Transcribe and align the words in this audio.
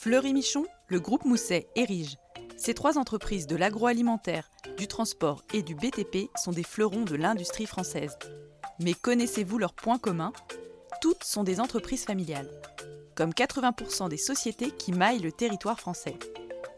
Fleury 0.00 0.32
Michon, 0.32 0.64
le 0.86 1.00
groupe 1.00 1.24
Mousset 1.24 1.66
et 1.74 1.82
Rige. 1.82 2.18
Ces 2.56 2.72
trois 2.72 2.98
entreprises 2.98 3.48
de 3.48 3.56
l'agroalimentaire, 3.56 4.48
du 4.76 4.86
transport 4.86 5.42
et 5.52 5.62
du 5.62 5.74
BTP 5.74 6.30
sont 6.36 6.52
des 6.52 6.62
fleurons 6.62 7.02
de 7.02 7.16
l'industrie 7.16 7.66
française. 7.66 8.16
Mais 8.78 8.94
connaissez-vous 8.94 9.58
leurs 9.58 9.74
points 9.74 9.98
communs? 9.98 10.32
Toutes 11.00 11.24
sont 11.24 11.42
des 11.42 11.58
entreprises 11.58 12.04
familiales, 12.04 12.48
comme 13.16 13.30
80% 13.30 14.08
des 14.08 14.18
sociétés 14.18 14.70
qui 14.70 14.92
maillent 14.92 15.18
le 15.18 15.32
territoire 15.32 15.80
français. 15.80 16.16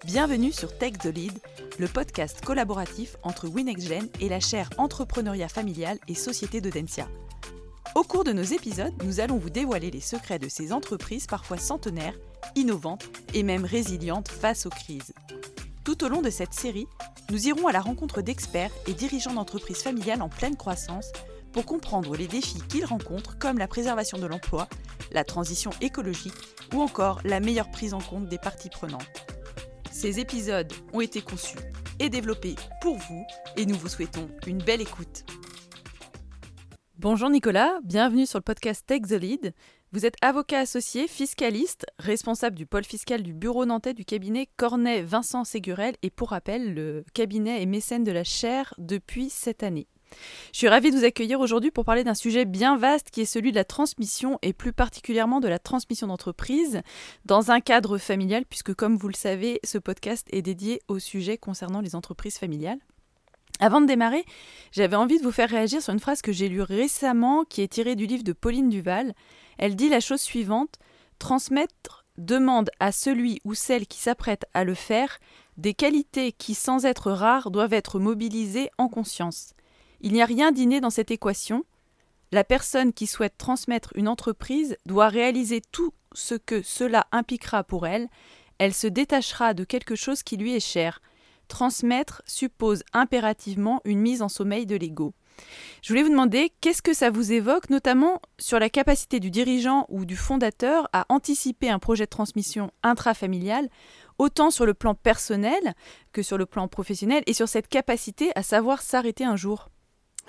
Bienvenue 0.06 0.50
sur 0.50 0.78
Tech 0.78 0.94
the 0.94 1.14
Lead, 1.14 1.38
le 1.78 1.88
podcast 1.88 2.42
collaboratif 2.42 3.16
entre 3.22 3.48
WinexGen 3.48 4.08
et 4.20 4.30
la 4.30 4.40
chaire 4.40 4.70
Entrepreneuriat 4.78 5.50
familial 5.50 5.98
et 6.08 6.14
Société 6.14 6.62
de 6.62 6.70
Densia. 6.70 7.06
Au 7.94 8.02
cours 8.02 8.24
de 8.24 8.32
nos 8.32 8.42
épisodes, 8.42 8.94
nous 9.04 9.20
allons 9.20 9.36
vous 9.36 9.50
dévoiler 9.50 9.90
les 9.90 10.00
secrets 10.00 10.38
de 10.38 10.48
ces 10.48 10.72
entreprises 10.72 11.26
parfois 11.26 11.58
centenaires, 11.58 12.14
innovantes 12.56 13.08
et 13.34 13.42
même 13.42 13.64
résilientes 13.64 14.28
face 14.28 14.66
aux 14.66 14.70
crises. 14.70 15.12
Tout 15.84 16.04
au 16.04 16.08
long 16.08 16.22
de 16.22 16.30
cette 16.30 16.54
série, 16.54 16.86
nous 17.30 17.48
irons 17.48 17.66
à 17.66 17.72
la 17.72 17.80
rencontre 17.80 18.22
d'experts 18.22 18.72
et 18.86 18.92
dirigeants 18.92 19.34
d'entreprises 19.34 19.82
familiales 19.82 20.22
en 20.22 20.28
pleine 20.28 20.56
croissance 20.56 21.12
pour 21.52 21.64
comprendre 21.64 22.16
les 22.16 22.26
défis 22.26 22.62
qu'ils 22.68 22.84
rencontrent 22.84 23.38
comme 23.38 23.58
la 23.58 23.68
préservation 23.68 24.18
de 24.18 24.26
l'emploi, 24.26 24.68
la 25.12 25.24
transition 25.24 25.70
écologique 25.80 26.34
ou 26.74 26.80
encore 26.80 27.20
la 27.24 27.40
meilleure 27.40 27.70
prise 27.70 27.94
en 27.94 28.00
compte 28.00 28.28
des 28.28 28.38
parties 28.38 28.70
prenantes. 28.70 29.26
Ces 29.90 30.20
épisodes 30.20 30.72
ont 30.92 31.00
été 31.00 31.20
conçus 31.20 31.58
et 31.98 32.08
développés 32.08 32.56
pour 32.80 32.96
vous 32.96 33.24
et 33.56 33.66
nous 33.66 33.74
vous 33.74 33.88
souhaitons 33.88 34.28
une 34.46 34.62
belle 34.62 34.80
écoute. 34.80 35.24
Bonjour 36.98 37.30
Nicolas, 37.30 37.78
bienvenue 37.82 38.26
sur 38.26 38.38
le 38.38 38.42
podcast 38.44 38.84
Take 38.86 39.06
the 39.06 39.20
Lead. 39.20 39.54
Vous 39.92 40.06
êtes 40.06 40.14
avocat 40.22 40.60
associé, 40.60 41.08
fiscaliste, 41.08 41.84
responsable 41.98 42.54
du 42.54 42.64
pôle 42.64 42.84
fiscal 42.84 43.24
du 43.24 43.32
bureau 43.32 43.66
nantais 43.66 43.92
du 43.92 44.04
cabinet 44.04 44.48
Cornet 44.56 45.02
Vincent 45.02 45.42
Ségurel 45.42 45.96
et 46.04 46.10
pour 46.10 46.28
rappel, 46.28 46.74
le 46.74 47.04
cabinet 47.12 47.60
est 47.60 47.66
mécène 47.66 48.04
de 48.04 48.12
la 48.12 48.22
chaire 48.22 48.72
depuis 48.78 49.30
cette 49.30 49.64
année. 49.64 49.88
Je 50.52 50.58
suis 50.58 50.68
ravie 50.68 50.92
de 50.92 50.96
vous 50.96 51.04
accueillir 51.04 51.40
aujourd'hui 51.40 51.72
pour 51.72 51.84
parler 51.84 52.04
d'un 52.04 52.14
sujet 52.14 52.44
bien 52.44 52.76
vaste 52.76 53.10
qui 53.10 53.22
est 53.22 53.24
celui 53.24 53.50
de 53.50 53.56
la 53.56 53.64
transmission 53.64 54.38
et 54.42 54.52
plus 54.52 54.72
particulièrement 54.72 55.40
de 55.40 55.48
la 55.48 55.58
transmission 55.58 56.06
d'entreprise 56.06 56.82
dans 57.24 57.50
un 57.50 57.58
cadre 57.58 57.98
familial 57.98 58.44
puisque 58.48 58.74
comme 58.74 58.96
vous 58.96 59.08
le 59.08 59.14
savez, 59.14 59.58
ce 59.64 59.78
podcast 59.78 60.28
est 60.30 60.42
dédié 60.42 60.80
au 60.86 61.00
sujet 61.00 61.36
concernant 61.36 61.80
les 61.80 61.96
entreprises 61.96 62.38
familiales. 62.38 62.78
Avant 63.62 63.82
de 63.82 63.86
démarrer, 63.86 64.24
j'avais 64.72 64.96
envie 64.96 65.18
de 65.18 65.22
vous 65.22 65.30
faire 65.30 65.50
réagir 65.50 65.82
sur 65.82 65.92
une 65.92 66.00
phrase 66.00 66.22
que 66.22 66.32
j'ai 66.32 66.48
lue 66.48 66.62
récemment 66.62 67.44
qui 67.44 67.60
est 67.60 67.68
tirée 67.68 67.94
du 67.94 68.06
livre 68.06 68.24
de 68.24 68.32
Pauline 68.32 68.70
Duval. 68.70 69.12
Elle 69.58 69.76
dit 69.76 69.90
la 69.90 70.00
chose 70.00 70.22
suivante 70.22 70.78
Transmettre 71.18 72.06
demande 72.16 72.70
à 72.80 72.90
celui 72.90 73.38
ou 73.44 73.52
celle 73.52 73.86
qui 73.86 73.98
s'apprête 73.98 74.46
à 74.54 74.64
le 74.64 74.72
faire 74.72 75.18
des 75.58 75.74
qualités 75.74 76.32
qui, 76.32 76.54
sans 76.54 76.86
être 76.86 77.12
rares, 77.12 77.50
doivent 77.50 77.74
être 77.74 78.00
mobilisées 78.00 78.70
en 78.78 78.88
conscience. 78.88 79.52
Il 80.00 80.14
n'y 80.14 80.22
a 80.22 80.26
rien 80.26 80.52
d'inné 80.52 80.80
dans 80.80 80.88
cette 80.88 81.10
équation. 81.10 81.64
La 82.32 82.44
personne 82.44 82.94
qui 82.94 83.06
souhaite 83.06 83.36
transmettre 83.36 83.92
une 83.94 84.08
entreprise 84.08 84.78
doit 84.86 85.08
réaliser 85.08 85.60
tout 85.70 85.92
ce 86.14 86.34
que 86.34 86.62
cela 86.62 87.06
impliquera 87.12 87.62
pour 87.62 87.86
elle. 87.86 88.08
Elle 88.56 88.72
se 88.72 88.86
détachera 88.86 89.52
de 89.52 89.64
quelque 89.64 89.96
chose 89.96 90.22
qui 90.22 90.38
lui 90.38 90.54
est 90.54 90.60
cher. 90.60 91.02
Transmettre 91.50 92.22
suppose 92.26 92.84
impérativement 92.92 93.80
une 93.84 93.98
mise 93.98 94.22
en 94.22 94.28
sommeil 94.28 94.66
de 94.66 94.76
l'ego. 94.76 95.14
Je 95.82 95.88
voulais 95.88 96.04
vous 96.04 96.10
demander 96.10 96.52
qu'est-ce 96.60 96.80
que 96.80 96.94
ça 96.94 97.10
vous 97.10 97.32
évoque, 97.32 97.70
notamment 97.70 98.22
sur 98.38 98.60
la 98.60 98.70
capacité 98.70 99.18
du 99.18 99.30
dirigeant 99.32 99.84
ou 99.88 100.04
du 100.04 100.16
fondateur 100.16 100.88
à 100.92 101.06
anticiper 101.08 101.68
un 101.68 101.80
projet 101.80 102.04
de 102.04 102.10
transmission 102.10 102.70
intrafamiliale, 102.84 103.68
autant 104.18 104.52
sur 104.52 104.64
le 104.64 104.74
plan 104.74 104.94
personnel 104.94 105.74
que 106.12 106.22
sur 106.22 106.38
le 106.38 106.46
plan 106.46 106.68
professionnel, 106.68 107.24
et 107.26 107.34
sur 107.34 107.48
cette 107.48 107.66
capacité 107.66 108.30
à 108.36 108.44
savoir 108.44 108.80
s'arrêter 108.80 109.24
un 109.24 109.36
jour? 109.36 109.70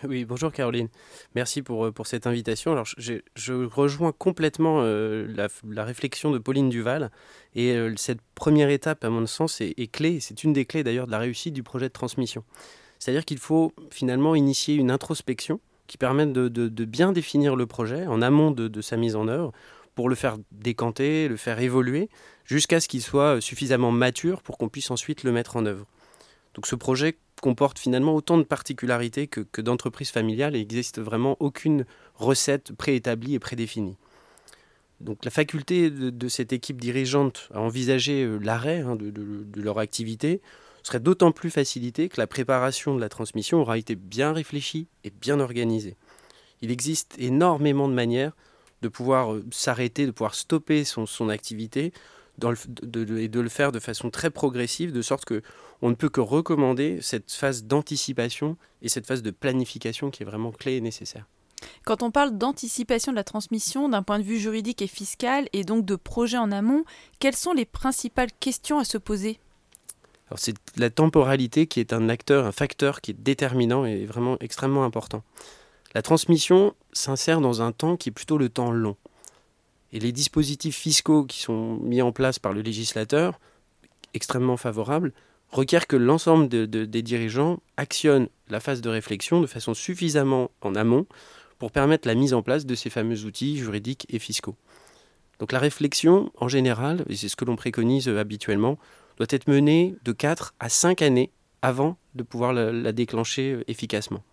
Oui, 0.07 0.25
bonjour 0.25 0.51
Caroline. 0.51 0.88
Merci 1.35 1.62
pour, 1.62 1.85
euh, 1.85 1.94
cette 2.06 2.25
invitation. 2.25 2.72
Alors, 2.72 2.88
je, 2.97 3.63
rejoins 3.66 4.12
complètement 4.12 4.81
euh, 4.81 5.28
la, 5.67 5.84
réflexion 5.84 6.31
de 6.31 6.39
Pauline 6.39 6.69
Duval. 6.69 7.12
Et 7.53 7.73
euh, 7.73 7.94
cette 7.97 8.22
première 8.34 8.69
étape, 8.69 9.03
à 9.03 9.09
mon 9.09 9.25
sens, 9.28 9.62
est, 9.62 9.91
clé. 9.91 10.19
C'est 10.19 10.44
une 10.44 10.53
des 10.53 10.66
clés 10.66 10.84
d'ailleurs 10.84 11.06
de 11.06 11.12
la 11.12 11.19
réussite 11.19 11.53
du 11.53 11.62
projet 11.62 11.88
de 11.88 11.94
transmission. 11.94 12.44
C'est-à-dire 12.97 13.25
qu'il 13.25 13.38
faut 13.38 13.73
finalement 13.91 14.34
initier 14.34 14.75
une 14.75 14.89
introspection 14.89 15.59
qui 15.88 15.97
permette 15.97 16.31
de 16.31 16.85
bien 16.85 17.12
définir 17.12 17.56
le 17.56 17.66
projet 17.68 18.07
en 18.07 18.22
amont 18.22 18.51
de, 18.51 18.68
de, 18.68 18.81
sa 18.81 18.97
mise 18.97 19.16
en 19.16 19.28
œuvre 19.28 19.51
pour 19.94 20.07
le 20.07 20.16
faire 20.16 20.38
décanter, 20.51 21.28
le 21.28 21.35
faire 21.35 21.59
évoluer, 21.59 22.09
jusqu'à 22.45 22.79
ce 22.79 22.88
qu'il 22.88 23.01
soit 23.01 23.41
suffisamment 23.41 23.91
mature 23.91 24.41
pour 24.41 24.57
qu'on 24.57 24.69
puisse 24.69 24.89
ensuite 24.89 25.23
le 25.23 25.31
mettre 25.31 25.57
en 25.57 25.66
œuvre. 25.66 25.85
Donc 26.53 26.68
ce 26.68 26.75
projet 26.75 27.18
comporte 27.41 27.79
finalement 27.79 28.16
autant 28.16 28.38
de 28.38 28.44
particularités 28.44 29.28
que, 29.28 29.62
d'entreprises 29.62 30.12
familiales 30.12 30.56
et 30.56 30.59
n'existe 30.59 31.00
vraiment 31.00 31.35
aucune 31.40 31.85
recette 32.16 32.72
préétablie 32.74 33.34
et 33.34 33.40
prédéfinie. 33.40 33.97
Donc 35.02 35.25
la 35.25 35.31
faculté 35.31 35.90
de, 35.90 36.28
cette 36.28 36.53
équipe 36.53 36.80
dirigeante 36.80 37.50
à 37.53 37.59
envisager 37.59 38.24
euh, 38.24 38.38
l'arrêt 38.38 38.81
hein, 38.81 38.96
de, 38.96 39.46
leur 39.59 39.80
activité 39.80 40.41
serait 40.84 41.00
d'autant 41.00 41.31
plus 41.31 41.50
facilitée 41.50 42.07
que 42.07 42.22
la 42.22 42.28
préparation 42.28 42.96
de 42.96 43.01
la 43.01 43.09
transmission 43.09 43.62
aura 43.62 43.78
été 43.78 43.96
bien 43.96 44.31
réfléchie 44.31 44.88
et 45.03 45.09
bien 45.09 45.40
organisée. 45.40 45.97
Il 46.62 46.72
existe 46.72 47.16
énormément 47.18 47.88
de 47.88 47.94
manières 47.94 48.34
de 48.84 48.88
pouvoir 48.88 49.34
euh, 49.34 49.44
s'arrêter, 49.51 50.06
de 50.06 50.12
pouvoir 50.12 50.35
stopper 50.35 50.84
son 50.84 51.30
activité 51.30 51.91
dans 52.41 52.52
le, 52.52 52.57
de, 52.68 53.06
de, 53.06 53.18
et 53.19 53.29
de 53.29 53.40
le 53.40 53.50
faire 53.50 53.72
de 53.72 53.79
façon 53.79 54.09
très 54.09 54.29
progressive, 54.29 54.91
de 54.91 55.02
sorte 55.02 55.24
que 55.25 55.41
on 55.81 55.90
ne 55.90 55.96
peut 55.96 56.09
que 56.09 56.19
recommander 56.19 57.00
cette 57.02 57.31
phase 57.31 57.63
d'anticipation 57.63 58.57
et 58.81 58.90
cette 58.90 59.07
phase 59.07 59.22
de 59.22 59.31
planification 59.31 60.12
qui 60.12 60.24
est 60.24 60.25
vraiment 60.25 60.51
clé 60.51 60.75
et 60.75 60.81
nécessaire. 60.81 61.25
Quand 61.85 62.01
on 62.03 62.12
parle 62.12 62.38
d'anticipation 62.38 63.12
de 63.12 63.16
la 63.16 63.24
transmission 63.24 63.88
d'un 63.88 64.03
point 64.03 64.19
de 64.19 64.24
vue 64.24 64.40
juridique 64.40 64.81
et 64.81 64.88
fiscal 64.88 65.47
et 65.53 65.63
donc 65.63 65.85
de 65.85 65.96
projet 65.96 66.38
en 66.38 66.51
amont, 66.51 66.84
quelles 67.19 67.35
sont 67.35 67.53
les 67.53 67.66
principales 67.66 68.31
questions 68.40 68.80
à 68.80 68.84
se 68.84 68.97
poser? 68.97 69.40
Alors 70.28 70.40
c'est 70.40 70.56
la 70.78 70.90
temporalité 70.90 71.68
qui 71.68 71.80
est 71.80 71.94
un 71.94 72.09
acteur, 72.09 72.46
un 72.46 72.51
facteur 72.51 73.01
qui 73.01 73.12
est 73.12 73.22
déterminant 73.22 73.85
et 73.85 74.06
vraiment 74.06 74.38
extrêmement 74.40 74.85
important. 74.85 75.24
La 75.94 76.01
transmission 76.01 76.74
s'insère 76.94 77.41
dans 77.41 77.62
un 77.62 77.72
temps 77.72 77.97
qui 77.97 78.09
est 78.09 78.13
plutôt 78.13 78.38
le 78.38 78.50
temps 78.50 78.72
long. 78.72 78.96
Et 79.94 80.00
les 80.00 80.12
dispositifs 80.12 80.78
fiscaux 80.78 81.25
qui 81.25 81.41
sont 81.41 81.75
mis 81.78 82.02
en 82.02 82.12
place 82.12 82.40
par 82.40 82.53
le 82.53 82.62
législateur, 82.62 83.40
extrêmement 84.13 84.57
favorables, 84.57 85.13
requiert 85.50 85.88
que 85.88 85.97
l'ensemble 85.97 86.47
de, 86.47 86.66
de, 86.66 86.85
des 86.85 87.02
dirigeants 87.02 87.59
actionnent 87.78 88.30
la 88.50 88.59
phase 88.59 88.81
de 88.81 88.90
réflexion 88.90 89.41
de 89.41 89.47
façon 89.47 89.74
suffisamment 89.74 90.50
en 90.62 90.75
amont 90.75 91.06
pour 91.59 91.72
permettre 91.72 92.07
la 92.07 92.16
mise 92.16 92.34
en 92.34 92.41
place 92.41 92.66
de 92.66 92.75
ces 92.75 92.90
fameux 92.90 93.25
outils 93.25 93.57
juridiques 93.57 94.07
et 94.09 94.19
fiscaux. 94.19 94.56
Donc 95.40 95.51
la 95.51 95.59
réflexion, 95.59 96.31
en 96.38 96.47
général, 96.47 97.03
et 97.09 97.16
c'est 97.16 97.30
ce 97.30 97.35
que 97.35 97.46
l'on 97.46 97.56
préconise 97.56 98.07
habituellement, 98.07 98.78
doit 99.18 99.28
être 99.30 99.47
menée 99.47 99.96
de 100.03 100.12
4 100.12 100.53
à 100.59 100.69
5 100.69 101.01
années 101.01 101.31
avant 101.62 101.97
de 102.16 102.24
pouvoir 102.24 102.53
la, 102.53 102.72
la 102.72 102.91
déclencher 102.91 103.59
efficacement. 103.68 104.24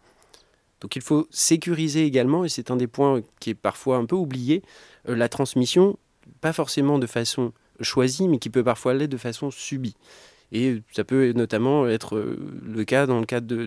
Donc 0.81 0.97
il 0.97 1.03
faut 1.03 1.27
sécuriser 1.31 2.05
également, 2.05 2.44
et 2.44 2.49
c'est 2.49 2.71
un 2.71 2.77
des 2.77 2.87
points 2.87 3.21
qui 3.41 3.50
est 3.50 3.55
parfois 3.55 3.97
un 3.97 4.05
peu 4.05 4.16
oublié, 4.16 4.62
euh, 5.09 5.16
la 5.16 5.28
transmission, 5.28 5.99
pas 6.41 6.53
forcément 6.53 6.99
de 6.99 7.06
façon 7.06 7.53
choisie, 7.81 8.28
mais 8.28 8.39
qui 8.39 8.50
peut 8.50 8.65
parfois 8.65 8.94
l'être 8.94 9.11
de 9.11 9.17
façon 9.17 9.50
subie. 9.50 9.97
Et 10.50 10.83
ça 10.93 11.05
peut 11.05 11.33
notamment 11.33 11.87
être 11.87 12.17
euh, 12.17 12.38
le 12.65 12.84
cas 12.84 13.06
dans 13.06 13.21
le 13.21 13.27
cadre 13.27 13.67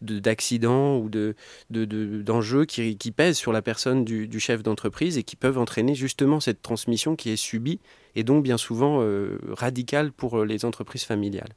d'accidents 0.00 0.98
de, 1.04 1.36
de, 1.70 2.16
ou 2.18 2.22
d'enjeux 2.22 2.66
de, 2.66 2.82
de, 2.82 2.92
qui, 2.94 3.10
pèsent 3.12 3.36
sur 3.36 3.52
la 3.52 3.62
personne 3.62 4.04
du, 4.04 4.26
du 4.26 4.40
chef 4.40 4.62
d'entreprise 4.62 5.18
et 5.18 5.22
qui 5.22 5.36
peuvent 5.36 5.58
entraîner 5.58 5.94
justement 5.94 6.40
cette 6.40 6.62
transmission 6.62 7.14
qui 7.14 7.30
est 7.30 7.36
subie 7.36 7.78
et 8.16 8.24
donc 8.24 8.42
bien 8.42 8.56
souvent 8.56 9.02
euh, 9.02 9.38
radicale 9.50 10.10
pour 10.10 10.44
les 10.44 10.64
entreprises 10.64 11.04
familiales. 11.04 11.54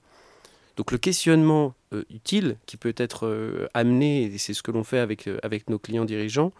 Donc 0.80 0.94
le 0.94 0.98
questionnement 0.98 1.76
euh, 1.94 2.06
utile 2.10 2.56
qui 2.66 2.78
peut 2.78 2.94
être 2.96 3.28
euh, 3.28 3.68
amené, 3.74 4.24
et 4.24 4.38
c'est 4.38 4.54
ce 4.54 4.64
que 4.64 4.72
l'on 4.72 4.86
fait 4.86 5.00
avec, 5.00 5.28
euh, 5.28 5.38
nos 5.68 5.78
clients 5.78 6.06
dirigeants, 6.06 6.54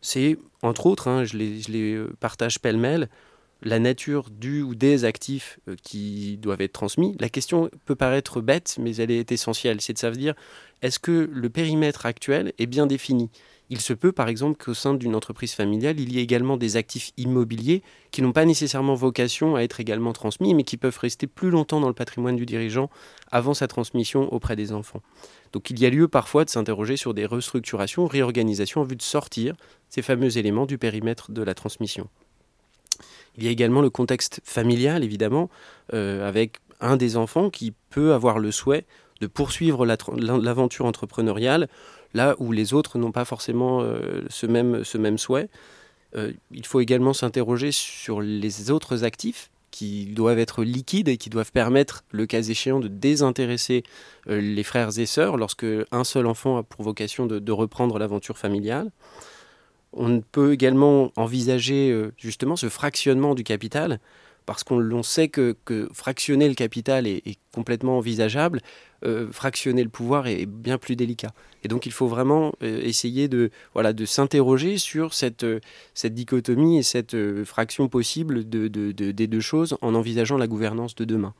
c'est 0.00 0.38
entre 0.62 0.86
autres, 0.86 1.06
hein, 1.06 1.24
je, 1.24 1.36
les, 1.36 1.60
je 1.60 1.70
les 1.70 2.02
partage 2.18 2.60
pêle-mêle, 2.60 3.10
la 3.60 3.78
nature 3.78 4.30
du 4.30 4.62
ou 4.62 4.74
des 4.74 5.04
actifs 5.04 5.60
qui 5.82 6.38
doivent 6.38 6.62
être 6.62 6.72
transmis. 6.72 7.14
La 7.20 7.28
question 7.28 7.68
peut 7.84 7.94
paraître 7.94 8.40
bête, 8.40 8.76
mais 8.80 8.96
elle 8.96 9.10
est 9.10 9.32
essentielle. 9.32 9.82
C'est 9.82 9.92
de 9.92 9.98
savoir 9.98 10.34
est-ce 10.80 10.98
que 10.98 11.28
le 11.30 11.50
périmètre 11.50 12.06
actuel 12.06 12.54
est 12.58 12.66
bien 12.66 12.86
défini? 12.86 13.28
Il 13.70 13.80
se 13.80 13.92
peut 13.92 14.12
par 14.12 14.28
exemple 14.28 14.62
qu'au 14.62 14.72
sein 14.72 14.94
d'une 14.94 15.14
entreprise 15.14 15.52
familiale, 15.52 16.00
il 16.00 16.12
y 16.12 16.18
ait 16.18 16.22
également 16.22 16.56
des 16.56 16.76
actifs 16.76 17.12
immobiliers 17.16 17.82
qui 18.10 18.22
n'ont 18.22 18.32
pas 18.32 18.46
nécessairement 18.46 18.94
vocation 18.94 19.56
à 19.56 19.60
être 19.60 19.80
également 19.80 20.12
transmis, 20.12 20.54
mais 20.54 20.64
qui 20.64 20.78
peuvent 20.78 20.98
rester 20.98 21.26
plus 21.26 21.50
longtemps 21.50 21.80
dans 21.80 21.88
le 21.88 21.94
patrimoine 21.94 22.36
du 22.36 22.46
dirigeant 22.46 22.88
avant 23.30 23.52
sa 23.52 23.68
transmission 23.68 24.32
auprès 24.32 24.56
des 24.56 24.72
enfants. 24.72 25.02
Donc 25.52 25.68
il 25.70 25.78
y 25.78 25.86
a 25.86 25.90
lieu 25.90 26.08
parfois 26.08 26.44
de 26.44 26.50
s'interroger 26.50 26.96
sur 26.96 27.12
des 27.12 27.26
restructurations, 27.26 28.06
réorganisations 28.06 28.80
en 28.80 28.84
vue 28.84 28.96
de 28.96 29.02
sortir 29.02 29.54
ces 29.90 30.02
fameux 30.02 30.38
éléments 30.38 30.66
du 30.66 30.78
périmètre 30.78 31.30
de 31.30 31.42
la 31.42 31.54
transmission. 31.54 32.08
Il 33.36 33.44
y 33.44 33.48
a 33.48 33.50
également 33.50 33.82
le 33.82 33.90
contexte 33.90 34.40
familial, 34.44 35.04
évidemment, 35.04 35.50
avec 35.92 36.56
un 36.80 36.96
des 36.96 37.16
enfants 37.16 37.50
qui 37.50 37.72
peut 37.90 38.12
avoir 38.12 38.38
le 38.38 38.50
souhait 38.50 38.86
de 39.20 39.26
poursuivre 39.26 39.84
l'aventure 39.84 40.86
entrepreneuriale 40.86 41.68
là 42.14 42.34
où 42.38 42.52
les 42.52 42.74
autres 42.74 42.98
n'ont 42.98 43.12
pas 43.12 43.24
forcément 43.24 43.84
ce, 44.28 44.46
même, 44.46 44.84
ce 44.84 44.98
même 44.98 45.18
souhait. 45.18 45.48
il 46.14 46.66
faut 46.66 46.80
également 46.80 47.12
s'interroger 47.12 47.70
sur 47.70 48.20
les 48.20 48.70
autres 48.70 49.04
actifs 49.04 49.50
qui 49.70 50.06
doivent 50.06 50.38
être 50.38 50.64
liquides 50.64 51.08
et 51.08 51.16
qui 51.16 51.30
doivent 51.30 51.52
permettre, 51.52 52.04
le 52.10 52.26
cas 52.26 52.42
échéant, 52.42 52.80
de 52.80 52.88
désintéresser 52.88 53.84
euh, 54.28 54.40
les 54.40 54.62
frères 54.62 54.98
et 54.98 55.06
sœurs 55.06 55.36
lorsque 55.36 55.66
un 55.92 56.04
seul 56.04 56.26
enfant 56.26 56.58
a 56.58 56.62
pour 56.62 56.84
vocation 56.84 57.26
de, 57.26 57.52
reprendre 57.52 57.98
l'aventure 57.98 58.38
familiale. 58.38 58.90
On 59.92 60.20
peut 60.20 60.52
également 60.52 61.12
envisager 61.16 61.90
euh, 61.90 62.12
justement 62.16 62.56
ce 62.56 62.68
fractionnement 62.68 63.34
du 63.34 63.44
capital 63.44 64.00
parce 64.48 64.64
qu'on 64.64 65.02
sait 65.02 65.28
que, 65.28 65.54
fractionner 65.92 66.48
le 66.48 66.54
capital 66.54 67.06
est, 67.06 67.38
complètement 67.52 67.98
envisageable, 67.98 68.62
euh, 69.04 69.30
fractionner 69.30 69.82
le 69.82 69.90
pouvoir 69.90 70.26
est, 70.26 70.46
bien 70.46 70.78
plus 70.78 70.96
délicat. 70.96 71.34
Et 71.64 71.68
donc 71.68 71.84
il 71.84 71.92
faut 71.92 72.06
vraiment 72.06 72.54
euh, 72.62 72.80
essayer 72.82 73.28
de, 73.28 73.50
voilà, 73.74 73.92
de 73.92 74.06
s'interroger 74.06 74.78
sur 74.78 75.12
cette, 75.12 75.44
euh, 75.44 75.60
cette 75.92 76.14
dichotomie 76.14 76.78
et 76.78 76.82
cette 76.82 77.14
fraction 77.44 77.88
possible 77.88 78.48
de, 78.48 78.68
des 78.68 79.26
deux 79.26 79.40
choses 79.40 79.76
en 79.82 79.94
envisageant 79.94 80.38
la 80.38 80.46
gouvernance 80.46 80.94
de 80.94 81.04
demain. 81.04 81.34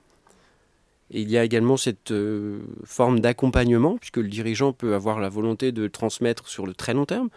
Il 1.11 1.31
y 1.31 1.39
a 1.39 1.45
également 1.45 1.77
cette 1.77 2.13
forme 2.85 3.21
d'accompagnement, 3.21 3.97
puisque 3.97 4.19
le 4.19 4.29
dirigeant 4.29 4.73
peut 4.73 4.95
avoir 4.95 5.21
la 5.21 5.29
volonté 5.29 5.73
de 5.73 5.89
transmettre 5.89 6.49
sur 6.49 6.67
le 6.67 6.75
très 6.75 6.93
long 6.93 7.07
terme, 7.07 7.31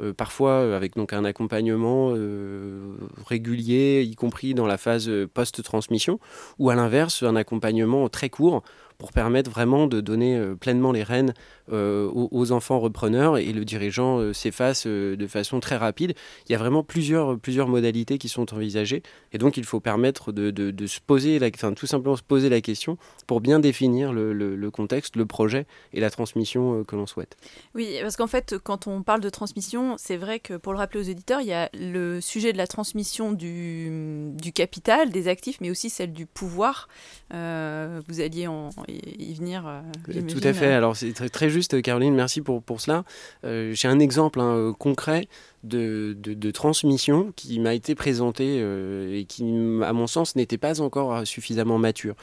euh, 0.00 0.12
parfois 0.12 0.52
euh, 0.52 0.76
avec 0.76 0.94
donc 0.94 1.12
un 1.12 1.24
accompagnement 1.24 2.12
euh, 2.14 2.94
régulier, 3.26 4.02
y 4.08 4.14
compris 4.14 4.54
dans 4.54 4.66
la 4.66 4.78
phase 4.78 5.10
post-transmission, 5.34 6.20
ou 6.58 6.70
à 6.70 6.74
l'inverse, 6.74 7.22
un 7.22 7.36
accompagnement 7.36 8.08
très 8.08 8.30
court 8.30 8.62
pour 8.98 9.12
permettre 9.12 9.48
vraiment 9.48 9.86
de 9.86 10.00
donner 10.00 10.36
euh, 10.36 10.56
pleinement 10.56 10.90
les 10.90 11.04
rênes 11.04 11.32
euh, 11.70 12.10
aux, 12.12 12.50
enfants 12.50 12.80
repreneurs 12.80 13.38
et 13.38 13.52
le 13.52 13.64
dirigeant 13.64 14.18
euh, 14.18 14.32
s'efface 14.32 14.88
de 14.88 15.26
façon 15.28 15.60
très 15.60 15.76
rapide. 15.76 16.14
Il 16.48 16.52
y 16.52 16.54
a 16.56 16.58
vraiment 16.58 16.82
plusieurs, 16.82 17.38
plusieurs 17.38 17.68
modalités 17.68 18.18
qui 18.18 18.28
sont 18.28 18.52
envisagées 18.52 19.04
et 19.32 19.38
donc 19.38 19.56
il 19.56 19.64
faut 19.64 19.78
permettre 19.78 20.32
de, 20.32 20.50
de, 20.50 20.86
se 20.88 20.98
poser, 21.00 21.38
la, 21.38 21.46
enfin, 21.54 21.74
tout 21.74 21.86
simplement 21.86 22.16
se 22.16 22.22
poser 22.22 22.48
la 22.48 22.60
question 22.60 22.98
pour 23.28 23.40
bien 23.40 23.60
définir 23.60 24.12
le, 24.12 24.32
le, 24.32 24.70
contexte, 24.72 25.14
le 25.14 25.26
projet 25.26 25.66
et 25.92 26.00
la 26.00 26.10
transmission 26.10 26.82
que 26.82 26.96
l'on 26.96 27.06
souhaite. 27.06 27.36
Oui, 27.76 27.98
parce 28.00 28.16
qu'en 28.16 28.26
fait, 28.26 28.56
quand 28.58 28.88
on 28.88 29.02
parle 29.02 29.20
de 29.20 29.30
transmission, 29.30 29.94
c'est 29.96 30.16
vrai 30.16 30.40
que 30.40 30.54
pour 30.54 30.72
le 30.72 30.78
rappeler 30.78 31.00
aux 31.00 31.04
éditeurs, 31.04 31.40
il 31.40 31.46
y 31.46 31.52
a 31.52 31.70
le 31.74 32.20
sujet 32.20 32.52
de 32.52 32.58
la 32.58 32.66
transmission 32.66 33.30
du, 33.30 34.32
du 34.32 34.52
capital, 34.52 35.10
des 35.10 35.28
actifs, 35.28 35.60
mais 35.60 35.70
aussi 35.70 35.88
celle 35.88 36.12
du 36.12 36.26
pouvoir. 36.26 36.88
vous 37.30 38.20
alliez 38.20 38.48
en, 38.48 38.70
y 38.88 39.34
venir. 39.34 39.64
Euh, 39.66 40.22
tout 40.28 40.40
à 40.42 40.52
fait. 40.52 40.72
Alors 40.72 40.96
c'est 40.96 41.12
très, 41.12 41.28
très, 41.28 41.50
juste, 41.50 41.80
Caroline, 41.82 42.14
merci 42.14 42.40
pour, 42.40 42.62
pour 42.62 42.80
cela. 42.80 43.04
Euh, 43.44 43.72
j'ai 43.74 43.88
un 43.88 43.98
exemple 43.98 44.40
hein, 44.40 44.74
concret 44.78 45.28
de, 45.64 46.16
de, 46.18 46.50
transmission 46.50 47.32
qui 47.34 47.58
m'a 47.58 47.74
été 47.74 47.94
présenté 47.94 48.58
euh, 48.60 49.18
et 49.18 49.24
qui, 49.24 49.42
à 49.84 49.92
mon 49.92 50.06
sens, 50.06 50.36
n'était 50.36 50.58
pas 50.58 50.80
encore 50.80 51.26
suffisamment 51.26 51.78
mature. 51.78 52.14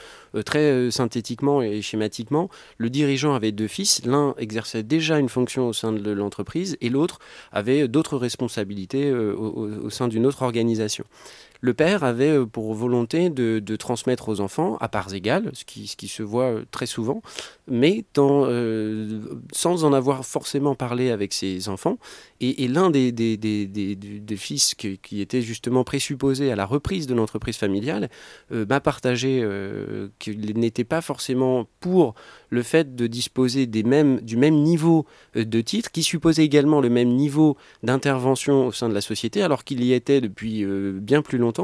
très 0.46 0.90
synthétiquement 0.92 1.62
et 1.62 1.82
schématiquement, 1.82 2.50
le 2.78 2.90
dirigeant 2.90 3.34
avait 3.34 3.52
deux 3.52 3.68
fils. 3.68 4.04
L'un 4.06 4.34
exerçait 4.38 4.84
déjà 4.84 5.20
une 5.20 5.30
fonction 5.30 5.68
au 5.68 5.74
sein 5.74 5.92
de 5.92 6.12
l'entreprise 6.12 6.78
et 6.82 6.90
l'autre 6.90 7.20
avait 7.52 7.88
d'autres 7.88 8.18
responsabilités 8.18 9.12
au, 9.14 9.70
au 9.84 9.90
sein 9.90 10.08
d'une 10.08 10.26
autre 10.26 10.44
organisation. 10.44 11.06
Le 11.66 11.74
père 11.74 12.04
avait 12.04 12.30
euh, 12.30 12.46
pour 12.46 12.76
volonté 12.76 13.32
de, 13.32 13.76
transmettre 13.76 14.30
aux 14.30 14.40
enfants 14.40 14.78
à 14.82 14.88
parts 14.88 15.16
égales, 15.16 15.50
ce 15.54 15.66
qui, 15.66 16.08
se 16.08 16.22
voit 16.22 16.44
euh, 16.44 16.66
très 16.70 16.86
souvent, 16.86 17.24
mais 17.68 18.06
euh, 18.20 19.20
sans 19.52 19.84
en 19.84 19.92
avoir 19.92 20.24
forcément 20.28 20.76
parlé 20.76 21.10
avec 21.10 21.34
ses 21.34 21.68
enfants. 21.68 21.98
Et, 22.40 22.68
l'un 22.68 22.92
des, 22.92 23.12
fils 24.38 24.76
qui, 24.76 25.22
était 25.22 25.42
justement 25.42 25.84
présupposé 25.84 26.52
à 26.52 26.56
la 26.56 26.68
reprise 26.68 27.08
de 27.08 27.16
l'entreprise 27.16 27.58
familiale 27.58 28.10
m'a 28.52 28.80
partagé 28.80 29.44
qu'il 30.20 30.60
n'était 30.60 30.84
pas 30.84 31.02
forcément 31.02 31.66
pour 31.80 32.14
le 32.50 32.62
fait 32.62 32.96
de 32.96 33.08
disposer 33.08 33.66
du 33.66 33.84
même 33.84 34.20
niveau 34.36 35.06
de 35.34 35.62
titres, 35.62 35.92
qui 35.92 36.04
supposait 36.04 36.44
également 36.44 36.82
le 36.82 36.90
même 36.90 37.10
niveau 37.10 37.58
d'intervention 37.82 38.68
au 38.68 38.72
sein 38.72 38.90
de 38.90 38.94
la 38.94 39.02
société, 39.02 39.42
alors 39.42 39.64
qu'il 39.64 39.84
y 39.84 39.94
était 39.94 40.22
depuis 40.22 40.66
bien 41.00 41.22
plus 41.22 41.38
longtemps 41.38 41.55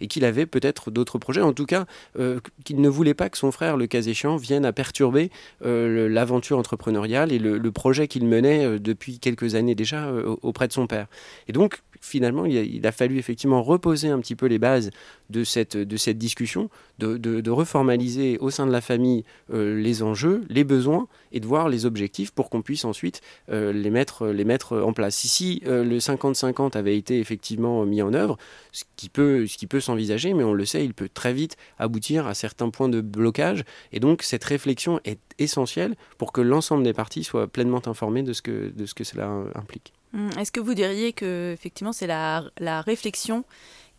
et 0.00 0.06
qu'il 0.06 0.24
avait 0.24 0.46
peut-être 0.46 0.90
d'autres 0.90 1.18
projets, 1.18 1.40
en 1.40 1.52
tout 1.52 1.66
cas 1.66 1.86
euh, 2.18 2.40
qu'il 2.64 2.80
ne 2.80 2.88
voulait 2.88 3.14
pas 3.14 3.28
que 3.28 3.38
son 3.38 3.52
frère, 3.52 3.76
le 3.76 3.86
cas 3.86 4.02
échéant, 4.02 4.36
vienne 4.36 4.64
à 4.64 4.72
perturber 4.72 5.30
euh, 5.64 6.08
l'aventure 6.08 6.58
entrepreneuriale 6.58 7.32
et 7.32 7.38
le, 7.38 7.70
projet 7.70 8.08
qu'il 8.08 8.26
menait 8.26 8.64
euh, 8.64 8.78
depuis 8.78 9.18
quelques 9.18 9.54
années 9.54 9.74
déjà 9.74 10.12
auprès 10.42 10.66
de 10.66 10.72
son 10.72 10.86
père. 10.86 11.06
Et 11.46 11.52
donc, 11.52 11.82
finalement, 12.00 12.46
il 12.46 12.86
a, 12.86 12.92
fallu 12.92 13.18
effectivement 13.18 13.62
reposer 13.62 14.08
un 14.08 14.18
petit 14.18 14.34
peu 14.34 14.46
les 14.46 14.58
bases 14.58 14.90
de 15.30 15.44
cette, 15.44 15.76
de 15.76 15.96
cette 15.96 16.18
discussion, 16.18 16.68
de, 16.98 17.16
de, 17.16 17.50
reformaliser 17.50 18.36
au 18.38 18.50
sein 18.50 18.66
de 18.66 18.72
la 18.72 18.80
famille 18.80 19.24
les 19.50 20.02
enjeux, 20.02 20.42
les 20.48 20.64
besoins 20.64 21.08
et 21.32 21.40
de 21.40 21.46
voir 21.46 21.68
les 21.68 21.86
objectifs 21.86 22.30
pour 22.30 22.50
qu'on 22.50 22.62
puisse 22.62 22.84
ensuite 22.84 23.22
les, 23.48 23.90
mettre, 23.90 24.26
les 24.28 24.44
mettre 24.44 24.78
en 24.78 24.92
place. 24.92 25.24
Ici, 25.24 25.62
le 25.64 25.98
50-50 25.98 26.76
avait 26.76 26.96
été 26.96 27.18
effectivement 27.18 27.84
mis 27.86 28.02
en 28.02 28.12
œuvre, 28.12 28.36
ce 28.72 28.84
qui 28.96 29.08
peut 29.08 29.46
peut 29.70 29.80
s'envisager, 29.80 30.34
mais 30.34 30.44
on 30.44 30.52
le 30.52 30.66
sait, 30.66 30.84
il 30.84 30.92
peut 30.92 31.08
très 31.08 31.32
vite 31.32 31.56
aboutir 31.78 32.26
à 32.26 32.34
certains 32.34 32.68
points 32.68 32.90
de 32.90 33.00
blocage. 33.00 33.64
Et 33.92 34.00
donc 34.00 34.22
cette 34.22 34.44
réflexion 34.44 35.00
est 35.04 35.20
essentielle 35.38 35.94
pour 36.18 36.32
que 36.32 36.42
l'ensemble 36.42 36.82
des 36.82 36.92
parties 36.92 37.24
soient 37.24 37.46
pleinement 37.46 37.80
informées 37.86 38.22
de 38.22 38.34
ce 38.34 38.42
que, 38.42 38.70
de 38.74 38.84
ce 38.84 38.92
que 38.92 39.04
cela 39.04 39.30
implique. 39.54 39.94
Hum, 40.12 40.28
est-ce 40.38 40.50
que 40.50 40.60
vous 40.60 40.74
diriez 40.74 41.12
que 41.12 41.52
effectivement 41.52 41.92
c'est 41.92 42.08
la, 42.08 42.44
la, 42.58 42.80
réflexion 42.82 43.44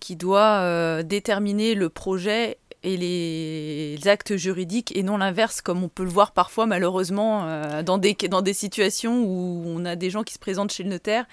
qui 0.01 0.17
doit 0.17 0.59
euh, 0.59 1.03
déterminer 1.03 1.75
le 1.75 1.87
projet 1.87 2.57
et 2.83 2.97
les 2.97 4.07
actes 4.07 4.35
juridiques 4.35 4.91
et 4.97 5.03
non 5.03 5.17
l'inverse, 5.17 5.61
comme 5.61 5.83
on 5.83 5.87
peut 5.87 6.03
le 6.03 6.09
voir 6.09 6.31
parfois 6.31 6.65
malheureusement 6.65 7.43
euh, 7.45 7.83
dans, 7.83 7.99
des, 7.99 8.15
dans 8.15 8.41
des 8.41 8.55
situations 8.55 9.23
où 9.23 9.63
on 9.67 9.85
a 9.85 9.95
des 9.95 10.09
gens 10.09 10.23
qui 10.23 10.33
se 10.33 10.39
présentent 10.39 10.71
chez 10.71 10.81
le 10.81 10.89
notaire 10.89 11.25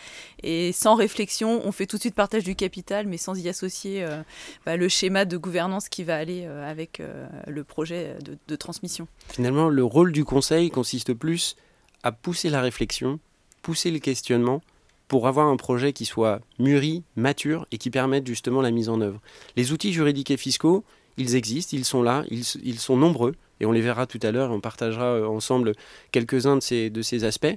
et 0.43 0.73
sans 0.73 0.94
réflexion, 0.94 1.62
on 1.65 1.73
fait 1.73 1.87
tout 1.87 1.97
de 1.97 2.03
suite 2.03 2.15
partage 2.15 2.44
du 2.44 2.55
capital, 2.55 3.06
mais 3.06 3.17
sans 3.17 3.35
y 3.43 3.49
associer 3.49 4.05
euh, 4.05 4.20
bah, 4.67 4.76
le 4.76 4.88
schéma 4.91 5.25
de 5.25 5.38
gouvernance 5.38 5.88
qui 5.88 6.05
va 6.05 6.17
aller 6.17 6.44
avec 6.44 7.03
le 7.47 7.64
projet 7.64 8.16
de 8.47 8.57
transmission. 8.57 9.09
Finalement, 9.31 9.71
le 9.71 9.83
rôle 9.83 10.12
du 10.12 10.25
conseil 10.26 10.71
consiste 10.71 11.14
plus 11.14 11.57
à 12.02 12.12
pousser 12.12 12.50
la 12.50 12.61
réflexion, 12.61 13.19
pousser 13.62 13.90
le 13.90 14.00
questionnement 14.00 14.61
pour 15.09 15.27
avoir 15.27 15.49
un 15.49 15.57
projet 15.57 15.93
qui 15.93 16.05
soit 16.05 16.41
mûri, 16.59 17.03
mature 17.17 17.67
et 17.73 17.79
qui 17.79 17.91
permette 17.91 18.27
justement 18.27 18.61
la 18.61 18.71
mise 18.71 18.88
en 18.88 19.00
œuvre. 19.00 19.21
Les 19.57 19.73
outils 19.73 19.93
juridiques 19.93 20.31
et 20.31 20.37
fiscaux, 20.37 20.85
ils 21.17 21.35
existent, 21.35 21.77
ils 21.77 21.85
sont 21.85 22.03
là, 22.03 22.25
ils, 22.31 22.79
sont 22.79 22.97
nombreux, 22.97 23.35
et 23.61 23.67
on 23.67 23.73
les 23.73 23.81
verra 23.81 24.07
tout 24.07 24.21
à 24.23 24.31
l'heure, 24.31 24.53
on 24.53 24.61
partagera 24.61 25.07
euh, 25.07 25.27
ensemble 25.27 25.73
quelques-uns 26.12 26.57
de 26.57 27.03
ces, 27.03 27.25
aspects. 27.25 27.57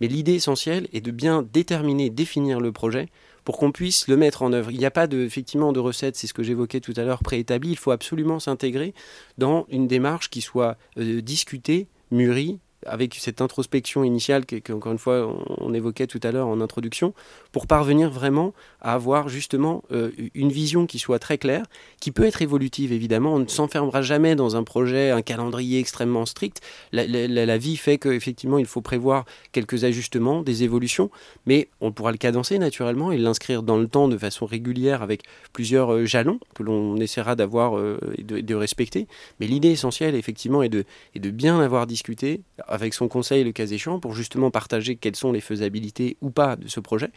Mais 0.00 0.06
l'idée 0.06 0.34
essentielle 0.34 0.88
est 0.92 1.00
de 1.00 1.10
bien 1.10 1.42
déterminer, 1.52 2.08
définir 2.08 2.60
le 2.60 2.72
projet 2.72 3.08
pour 3.44 3.58
qu'on 3.58 3.72
puisse 3.72 4.06
le 4.06 4.16
mettre 4.16 4.42
en 4.42 4.52
œuvre. 4.52 4.70
Il 4.70 4.78
n'y 4.78 4.86
a 4.86 4.90
pas 4.90 5.06
de, 5.06 5.18
effectivement 5.22 5.72
de 5.72 5.80
recette, 5.80 6.16
c'est 6.16 6.26
ce 6.26 6.34
que 6.34 6.42
j'évoquais 6.42 6.80
tout 6.80 6.94
à 6.96 7.02
l'heure, 7.02 7.22
préétablie. 7.22 7.70
Il 7.70 7.78
faut 7.78 7.90
absolument 7.90 8.38
s'intégrer 8.38 8.94
dans 9.38 9.66
une 9.70 9.88
démarche 9.88 10.30
qui 10.30 10.40
soit 10.40 10.76
euh, 10.98 11.20
discutée, 11.20 11.88
mûrie, 12.10 12.60
avec 12.86 13.14
cette 13.14 13.40
introspection 13.40 14.04
initiale 14.04 14.44
qu'encore 14.46 14.92
une 14.92 14.98
fois 14.98 15.36
on 15.58 15.74
évoquait 15.74 16.06
tout 16.06 16.20
à 16.22 16.32
l'heure 16.32 16.48
en 16.48 16.60
introduction, 16.60 17.14
pour 17.52 17.66
parvenir 17.66 18.10
vraiment 18.10 18.54
à 18.80 18.94
avoir 18.94 19.28
justement 19.28 19.82
euh, 19.92 20.10
une 20.34 20.50
vision 20.50 20.86
qui 20.86 20.98
soit 20.98 21.18
très 21.18 21.38
claire, 21.38 21.64
qui 22.00 22.10
peut 22.10 22.24
être 22.24 22.42
évolutive 22.42 22.92
évidemment. 22.92 23.34
On 23.34 23.40
ne 23.40 23.48
s'enfermera 23.48 24.02
jamais 24.02 24.34
dans 24.34 24.56
un 24.56 24.64
projet, 24.64 25.10
un 25.10 25.22
calendrier 25.22 25.78
extrêmement 25.78 26.26
strict. 26.26 26.60
La, 26.92 27.58
vie 27.58 27.76
fait 27.76 27.98
qu'effectivement 27.98 28.58
il 28.58 28.66
faut 28.66 28.80
prévoir 28.80 29.24
quelques 29.52 29.84
ajustements, 29.84 30.42
des 30.42 30.62
évolutions, 30.62 31.10
mais 31.46 31.68
on 31.80 31.92
pourra 31.92 32.12
le 32.12 32.18
cadencer 32.18 32.58
naturellement 32.58 33.12
et 33.12 33.18
l'inscrire 33.18 33.62
dans 33.62 33.76
le 33.76 33.88
temps 33.88 34.08
de 34.08 34.16
façon 34.16 34.46
régulière 34.46 35.02
avec 35.02 35.22
plusieurs 35.52 35.92
euh, 35.92 36.06
jalons 36.06 36.38
que 36.54 36.62
l'on 36.62 36.96
essaiera 36.96 37.36
d'avoir 37.36 37.76
euh, 37.76 37.98
et 38.16 38.22
de, 38.22 38.54
respecter. 38.54 39.06
Mais 39.38 39.46
l'idée 39.46 39.70
essentielle 39.70 40.14
effectivement 40.14 40.62
est 40.62 40.68
de, 40.68 40.84
est 41.14 41.20
de 41.20 41.30
bien 41.30 41.60
avoir 41.60 41.86
discuté 41.86 42.42
avec 42.70 42.94
son 42.94 43.08
conseil 43.08 43.44
le 43.44 43.52
cas 43.52 43.66
échéant 43.66 44.00
pour 44.00 44.14
justement 44.14 44.50
partager 44.50 44.96
quelles 44.96 45.16
sont 45.16 45.32
les 45.32 45.40
faisabilités 45.40 46.16
ou 46.20 46.30
pas 46.30 46.56
de 46.56 46.68
ce 46.68 46.80
projet, 46.80 47.10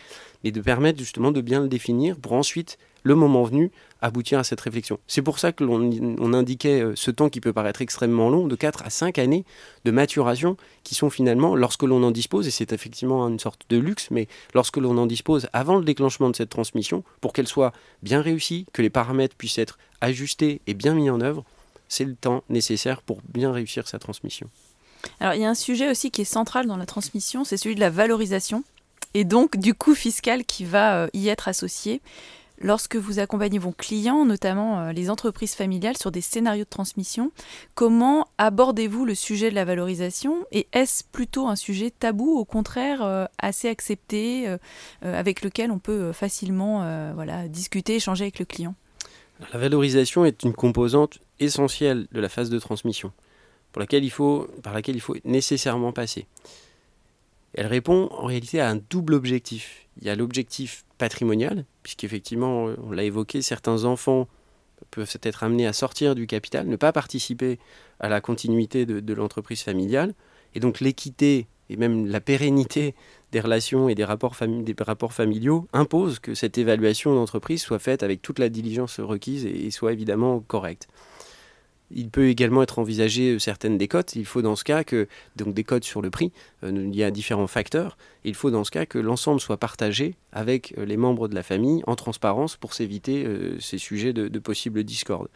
mais 0.43 0.51
de 0.51 0.61
permettre 0.61 0.99
justement 0.99 1.31
de 1.31 1.41
bien 1.41 1.61
le 1.61 1.67
définir 1.67 2.17
pour 2.17 2.33
ensuite 2.33 2.77
le 3.03 3.15
moment 3.15 3.43
venu, 3.43 3.71
aboutir 4.01 4.39
à 4.39 4.43
cette 4.43 4.61
réflexion. 4.61 4.99
C'est 5.07 5.21
pour 5.21 5.39
ça 5.39 5.51
que 5.51 5.63
l'on 5.63 6.33
indiquait 6.33 6.81
euh, 6.81 6.93
ce 6.95 7.11
temps 7.11 7.29
qui 7.29 7.41
peut 7.41 7.53
paraître 7.53 7.81
extrêmement 7.81 8.29
long, 8.29 8.47
de 8.47 8.55
4 8.55 8.83
à 8.83 8.89
5 8.89 9.19
années 9.19 9.45
de 9.85 9.91
maturation, 9.91 10.57
qui 10.83 10.95
sont 10.95 11.09
finalement, 11.09 11.55
lorsque 11.55 11.83
l'on 11.83 12.01
en 12.03 12.11
dispose, 12.11 12.47
et 12.47 12.51
c'est 12.51 12.71
effectivement 12.71 13.27
une 13.27 13.39
sorte 13.39 13.61
de 13.69 13.77
luxe, 13.77 14.07
mais 14.09 14.27
lorsque 14.53 14.77
l'on 14.77 14.97
en 14.97 15.05
dispose 15.05 15.47
avant 15.53 15.77
le 15.77 15.85
déclenchement 15.85 16.29
de 16.29 16.35
cette 16.35 16.49
transmission, 16.49 17.03
pour 17.21 17.33
qu'elle 17.33 17.47
soit 17.47 17.73
bien 18.01 18.21
réussie, 18.21 18.65
que 18.73 18.81
les 18.81 18.89
paramètres 18.89 19.35
puissent 19.35 19.57
être 19.57 19.77
ajustés 20.01 20.61
et 20.65 20.73
bien 20.73 20.95
mis 20.95 21.09
en 21.09 21.21
œuvre, 21.21 21.43
c'est 21.89 22.05
le 22.05 22.15
temps 22.15 22.43
nécessaire 22.49 23.01
pour 23.01 23.21
bien 23.33 23.51
réussir 23.51 23.87
sa 23.87 23.99
transmission. 23.99 24.49
Alors 25.19 25.33
il 25.35 25.41
y 25.41 25.45
a 25.45 25.49
un 25.49 25.55
sujet 25.55 25.89
aussi 25.89 26.11
qui 26.11 26.21
est 26.21 26.25
central 26.25 26.67
dans 26.67 26.77
la 26.77 26.85
transmission, 26.85 27.43
c'est 27.43 27.57
celui 27.57 27.75
de 27.75 27.79
la 27.79 27.89
valorisation, 27.89 28.63
et 29.13 29.23
donc 29.23 29.57
du 29.57 29.73
coût 29.73 29.95
fiscal 29.95 30.45
qui 30.45 30.65
va 30.65 31.03
euh, 31.03 31.07
y 31.13 31.27
être 31.29 31.47
associé. 31.47 32.01
Lorsque 32.59 32.95
vous 32.95 33.19
accompagnez 33.19 33.57
vos 33.59 33.71
clients, 33.71 34.25
notamment 34.25 34.79
euh, 34.79 34.91
les 34.91 35.09
entreprises 35.09 35.53
familiales, 35.53 35.97
sur 35.97 36.11
des 36.11 36.21
scénarios 36.21 36.63
de 36.63 36.69
transmission, 36.69 37.31
comment 37.75 38.27
abordez-vous 38.37 39.05
le 39.05 39.15
sujet 39.15 39.49
de 39.49 39.55
la 39.55 39.65
valorisation 39.65 40.45
Et 40.51 40.67
est-ce 40.71 41.03
plutôt 41.03 41.47
un 41.47 41.55
sujet 41.55 41.91
tabou, 41.91 42.37
au 42.37 42.45
contraire 42.45 43.03
euh, 43.03 43.25
assez 43.39 43.67
accepté, 43.67 44.47
avec 45.01 45.41
lequel 45.41 45.71
on 45.71 45.79
peut 45.79 46.11
facilement 46.13 47.13
voilà, 47.13 47.47
discuter, 47.47 47.95
échanger 47.95 48.25
avec 48.25 48.39
le 48.39 48.45
client? 48.45 48.75
La 49.51 49.59
valorisation 49.59 50.25
est 50.25 50.43
une 50.43 50.53
composante 50.53 51.19
essentielle 51.39 52.07
de 52.11 52.21
la 52.21 52.29
phase 52.29 52.49
de 52.49 52.59
transmission, 52.59 53.11
laquelle 53.81 54.03
il 54.03 54.11
faut, 54.11 54.47
par 54.61 54.73
laquelle 54.73 54.95
il 54.95 55.01
faut 55.01 55.15
nécessairement 55.25 55.91
passer. 55.91 56.27
Elle 57.53 57.67
répond 57.67 58.09
en 58.11 58.25
réalité 58.25 58.59
à 58.59 58.69
un 58.69 58.75
double 58.75 59.13
objectif. 59.13 59.87
Il 60.01 60.07
y 60.07 60.09
a 60.09 60.15
l'objectif 60.15 60.85
patrimonial, 60.97 61.65
puisqu'effectivement, 61.83 62.73
on 62.83 62.91
l'a 62.91 63.03
évoqué, 63.03 63.41
certains 63.41 63.83
enfants 63.83 64.27
peuvent 64.91 65.17
être 65.21 65.43
amenés 65.43 65.67
à 65.67 65.73
sortir 65.73 66.15
du 66.15 66.27
capital, 66.27 66.67
ne 66.67 66.75
pas 66.75 66.91
participer 66.91 67.59
à 67.99 68.09
la 68.09 68.21
continuité 68.21 68.85
de, 68.85 69.13
l'entreprise 69.13 69.61
familiale, 69.61 70.13
et 70.55 70.59
donc 70.59 70.79
l'équité 70.79 71.47
et 71.69 71.77
même 71.77 72.07
la 72.07 72.19
pérennité 72.19 72.93
des 73.31 73.39
relations 73.39 73.87
et 73.87 73.95
des 73.95 74.03
rapports, 74.03 74.35
des 74.41 74.75
rapports 74.79 75.13
familiaux 75.13 75.67
impose 75.73 76.19
que 76.19 76.35
cette 76.35 76.57
évaluation 76.57 77.15
d'entreprise 77.15 77.61
soit 77.61 77.79
faite 77.79 78.03
avec 78.03 78.21
toute 78.21 78.37
la 78.37 78.49
diligence 78.49 78.99
requise 78.99 79.45
et 79.45 79.71
soit 79.71 79.93
évidemment 79.93 80.41
correcte. 80.41 80.87
Il 81.95 82.09
peut 82.09 82.27
également 82.27 82.63
être 82.63 82.79
envisagé 82.79 83.33
euh, 83.33 83.39
certaines 83.39 83.77
décotes. 83.77 84.15
Il 84.15 84.25
faut 84.25 84.41
dans 84.41 84.55
ce 84.55 84.63
cas 84.63 84.83
que, 84.83 85.07
donc 85.35 85.53
des 85.53 85.63
cotes 85.63 85.83
sur 85.83 86.01
le 86.01 86.09
prix, 86.09 86.31
euh, 86.63 86.71
il 86.71 86.95
y 86.95 87.03
a 87.03 87.11
différents 87.11 87.47
facteurs. 87.47 87.97
Il 88.23 88.35
faut 88.35 88.51
dans 88.51 88.63
ce 88.63 88.71
cas 88.71 88.85
que 88.85 88.97
l'ensemble 88.97 89.39
soit 89.39 89.57
partagé 89.57 90.15
avec 90.31 90.73
euh, 90.77 90.85
les 90.85 90.97
membres 90.97 91.27
de 91.27 91.35
la 91.35 91.43
famille 91.43 91.83
en 91.87 91.95
transparence 91.95 92.57
pour 92.57 92.73
s'éviter 92.73 93.27
ces 93.59 93.77
sujets 93.77 94.13
de, 94.13 94.39
possibles 94.39 94.83
discordes. 94.83 95.29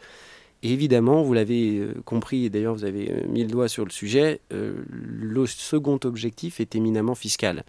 évidemment, 0.62 1.22
vous 1.22 1.32
l'avez 1.32 1.88
compris, 2.04 2.44
et 2.44 2.50
d'ailleurs 2.50 2.74
vous 2.74 2.84
avez 2.84 3.24
mis 3.28 3.42
le 3.42 3.48
doigt 3.48 3.68
sur 3.68 3.84
le 3.84 3.90
sujet, 3.90 4.40
le 4.50 5.46
second 5.46 5.98
objectif 6.04 6.60
est 6.60 6.74
éminemment 6.74 7.14
fiscal. 7.14 7.64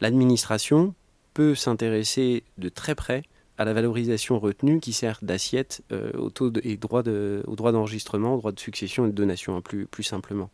L'administration 0.00 0.94
peut 1.34 1.54
s'intéresser 1.54 2.44
de 2.58 2.68
très 2.68 2.94
près 2.94 3.22
à 3.60 3.66
la 3.66 3.74
valorisation 3.74 4.38
retenue 4.38 4.80
qui 4.80 4.94
sert 4.94 5.18
d'assiette 5.20 5.82
euh, 5.92 6.10
au 6.14 6.30
taux 6.30 6.50
et 6.62 6.78
droit 6.78 7.02
de, 7.02 7.42
au 7.46 7.56
droit 7.56 7.72
d'enregistrement, 7.72 8.34
au 8.34 8.38
droit 8.38 8.52
de 8.52 8.58
succession 8.58 9.04
et 9.04 9.10
de 9.10 9.14
donation, 9.14 9.54
hein, 9.54 9.60
plus, 9.60 9.84
plus 9.84 10.02
simplement. 10.02 10.48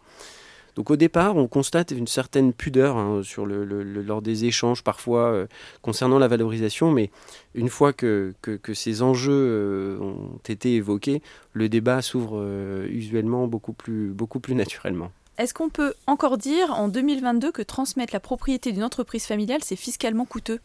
Donc 0.75 0.91
au 0.91 0.97
départ, 0.97 1.37
on 1.37 1.47
constate 1.47 1.93
une 1.93 2.09
certaine 2.09 2.53
pudeur 2.53 2.97
hein, 2.97 3.23
sur 3.23 3.47
lors 3.47 4.23
des 4.23 4.45
échanges 4.47 4.83
parfois 4.83 5.29
euh, 5.29 5.47
concernant 5.83 6.19
la 6.19 6.27
valorisation, 6.27 6.91
mais 6.91 7.13
une 7.55 7.69
fois 7.69 7.93
que, 7.93 8.35
que, 8.43 8.75
ces 8.75 9.03
enjeux 9.03 9.31
euh, 9.33 9.99
ont 10.01 10.41
été 10.49 10.75
évoqués, 10.75 11.23
le 11.53 11.69
débat 11.69 12.03
s'ouvre 12.03 12.45
usuellement 12.91 13.47
beaucoup 13.47 13.73
plus, 13.73 14.09
beaucoup 14.09 14.41
plus 14.41 14.57
naturellement. 14.57 15.13
Est-ce 15.39 15.55
qu'on 15.55 15.69
peut 15.69 15.95
encore 16.09 16.39
dire 16.39 16.73
en 16.73 16.89
2022 16.89 17.53
que 17.53 17.63
transmettre 17.63 18.13
la 18.13 18.21
propriété 18.21 18.73
d'une 18.73 18.83
entreprise 18.83 19.27
familiale, 19.27 19.61
c'est 19.63 19.77
fiscalement 19.77 20.25
coûteux? 20.25 20.59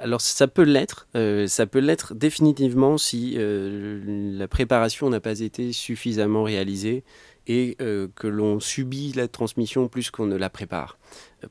Alors 0.00 0.20
ça 0.20 0.48
peut 0.48 0.62
l'être, 0.62 1.08
euh, 1.14 1.46
ça 1.46 1.66
peut 1.66 1.78
l'être 1.78 2.14
définitivement 2.14 2.98
si 2.98 3.34
euh, 3.36 4.00
la 4.36 4.48
préparation 4.48 5.10
n'a 5.10 5.20
pas 5.20 5.40
été 5.40 5.72
suffisamment 5.72 6.42
réalisée 6.42 7.04
et 7.46 7.76
euh, 7.80 8.08
que 8.14 8.26
l'on 8.26 8.60
subit 8.60 9.12
la 9.14 9.26
transmission 9.26 9.88
plus 9.88 10.10
qu'on 10.10 10.26
ne 10.26 10.36
la 10.36 10.50
prépare. 10.50 10.98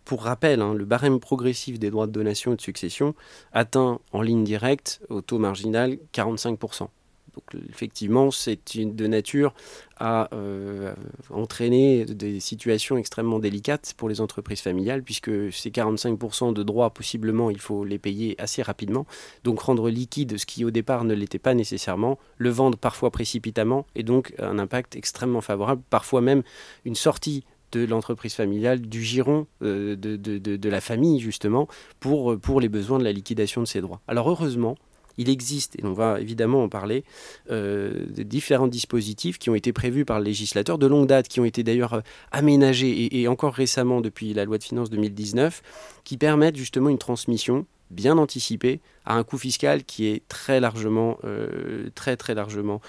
Pour 0.05 0.23
rappel, 0.23 0.61
hein, 0.61 0.73
le 0.73 0.85
barème 0.85 1.19
progressif 1.19 1.79
des 1.79 1.89
droits 1.89 2.07
de 2.07 2.11
donation 2.11 2.53
et 2.53 2.55
de 2.55 2.61
succession 2.61 3.15
atteint 3.51 3.99
en 4.11 4.21
ligne 4.21 4.43
directe 4.43 5.01
au 5.09 5.21
taux 5.21 5.39
marginal 5.39 5.97
45%. 6.13 6.87
Donc 7.37 7.61
effectivement, 7.69 8.31
c'est 8.31 8.59
de 8.75 9.07
nature 9.07 9.53
à 9.99 10.27
euh, 10.33 10.93
entraîner 11.29 12.03
des 12.05 12.39
situations 12.39 12.97
extrêmement 12.97 13.37
délicates 13.37 13.93
pour 13.95 14.09
les 14.09 14.21
entreprises 14.21 14.61
familiales, 14.61 15.03
puisque 15.03 15.29
ces 15.53 15.69
45% 15.69 16.53
de 16.53 16.63
droits, 16.63 16.89
possiblement, 16.89 17.51
il 17.51 17.59
faut 17.59 17.83
les 17.83 17.99
payer 17.99 18.35
assez 18.41 18.63
rapidement. 18.63 19.05
Donc 19.43 19.59
rendre 19.59 19.89
liquide 19.89 20.37
ce 20.37 20.47
qui 20.47 20.65
au 20.65 20.71
départ 20.71 21.03
ne 21.03 21.13
l'était 21.13 21.37
pas 21.37 21.53
nécessairement, 21.53 22.17
le 22.37 22.49
vendre 22.49 22.77
parfois 22.77 23.11
précipitamment, 23.11 23.85
et 23.93 24.01
donc 24.01 24.33
un 24.39 24.57
impact 24.57 24.95
extrêmement 24.95 25.41
favorable, 25.41 25.83
parfois 25.91 26.21
même 26.21 26.41
une 26.85 26.95
sortie 26.95 27.43
de 27.71 27.85
l'entreprise 27.85 28.33
familiale, 28.33 28.81
du 28.81 29.03
giron 29.03 29.45
euh, 29.61 29.95
de, 29.95 30.69
la 30.69 30.81
famille, 30.81 31.19
justement, 31.19 31.67
pour 31.99 32.61
les 32.61 32.69
besoins 32.69 32.97
de 32.97 33.03
la 33.03 33.11
liquidation 33.11 33.61
de 33.61 33.67
ces 33.67 33.81
droits. 33.81 34.01
Alors 34.07 34.27
heureusement, 34.29 34.75
il 35.17 35.29
existe, 35.29 35.75
et 35.79 35.85
on 35.85 35.93
va 35.93 36.19
évidemment 36.19 36.63
en 36.63 36.69
parler, 36.69 37.03
euh, 37.51 38.05
différents 38.17 38.67
dispositifs 38.67 39.37
qui 39.37 39.49
ont 39.49 39.55
été 39.55 39.73
prévus 39.73 40.05
par 40.05 40.19
le 40.19 40.25
législateur 40.25 40.77
de 40.77 40.87
longue 40.87 41.07
date, 41.07 41.27
qui 41.27 41.39
ont 41.39 41.45
été 41.45 41.63
d'ailleurs 41.63 41.93
euh, 41.93 42.01
aménagés 42.31 43.19
et, 43.19 43.27
encore 43.27 43.53
récemment 43.53 44.01
depuis 44.01 44.33
la 44.33 44.45
loi 44.45 44.57
de 44.57 44.63
finances 44.63 44.89
2019, 44.89 45.61
qui 46.03 46.17
permettent 46.17 46.55
justement 46.55 46.89
une 46.89 46.97
transmission 46.97 47.65
bien 47.89 48.17
anticipée 48.17 48.81
à 49.05 49.15
un 49.15 49.23
coût 49.23 49.37
fiscal 49.37 49.85
qui 49.85 50.07
est 50.07 50.27
très 50.27 50.59
largement, 50.59 51.17
euh, 51.23 51.89
très 51.95 52.17
très 52.17 52.35
largement 52.35 52.81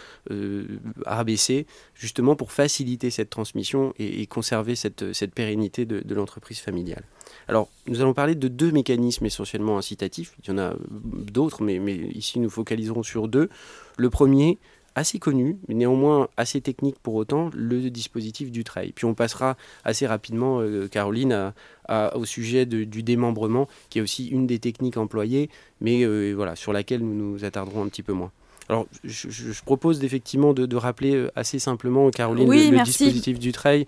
abaissé, 1.06 1.66
justement 1.94 2.35
pour 2.35 2.50
faciliter 2.50 3.11
cette 3.11 3.30
transmission 3.30 3.94
et, 3.99 4.26
conserver 4.26 4.75
cette, 4.75 5.35
pérennité 5.35 5.87
de 5.87 6.14
l'entreprise 6.14 6.58
familiale. 6.58 7.04
Alors, 7.49 7.69
nous 7.87 8.02
allons 8.02 8.12
parler 8.12 8.35
de 8.35 8.47
deux 8.49 8.71
mécanismes 8.71 9.25
essentiellement 9.25 9.78
incitatifs. 9.78 10.35
Il 10.45 10.50
y 10.50 10.52
en 10.52 10.59
a 10.59 10.75
d'autres, 10.90 11.62
mais, 11.62 11.76
ici 12.14 12.38
nous 12.40 12.50
focaliserons 12.50 13.02
sur 13.02 13.26
deux. 13.26 13.49
Le 13.97 14.11
premier, 14.11 14.59
assez 14.95 15.19
connu, 15.19 15.57
mais 15.67 15.75
néanmoins 15.75 16.28
assez 16.37 16.61
technique 16.61 16.97
pour 17.02 17.14
autant, 17.14 17.50
le 17.55 17.88
dispositif 17.88 18.50
du 18.50 18.64
trail. 18.64 18.93
Puis 18.93 19.07
on 19.07 19.14
passera 19.14 19.57
assez 19.85 20.07
rapidement, 20.07 20.61
euh, 20.61 20.88
Caroline, 20.88 21.52
au 21.88 22.25
sujet 22.26 22.67
du 22.67 23.02
démembrement, 23.02 23.67
qui 23.88 23.99
est 23.99 24.02
aussi 24.02 24.28
une 24.28 24.47
des 24.47 24.59
techniques 24.59 24.99
employées, 24.99 25.49
mais 25.81 26.05
euh, 26.05 26.35
voilà, 26.35 26.55
sur 26.55 26.75
laquelle 26.75 27.00
nous 27.00 27.14
nous 27.14 27.45
attarderons 27.45 27.83
un 27.83 27.88
petit 27.88 28.02
peu 28.02 28.12
moins. 28.12 28.31
Alors, 28.69 28.87
je, 29.03 29.63
propose 29.63 30.05
effectivement 30.05 30.53
de, 30.53 30.77
rappeler 30.77 31.15
euh, 31.15 31.31
assez 31.35 31.59
simplement, 31.59 32.11
Caroline, 32.11 32.51
le, 32.51 32.85
dispositif 32.85 33.39
du 33.39 33.53
trail, 33.53 33.87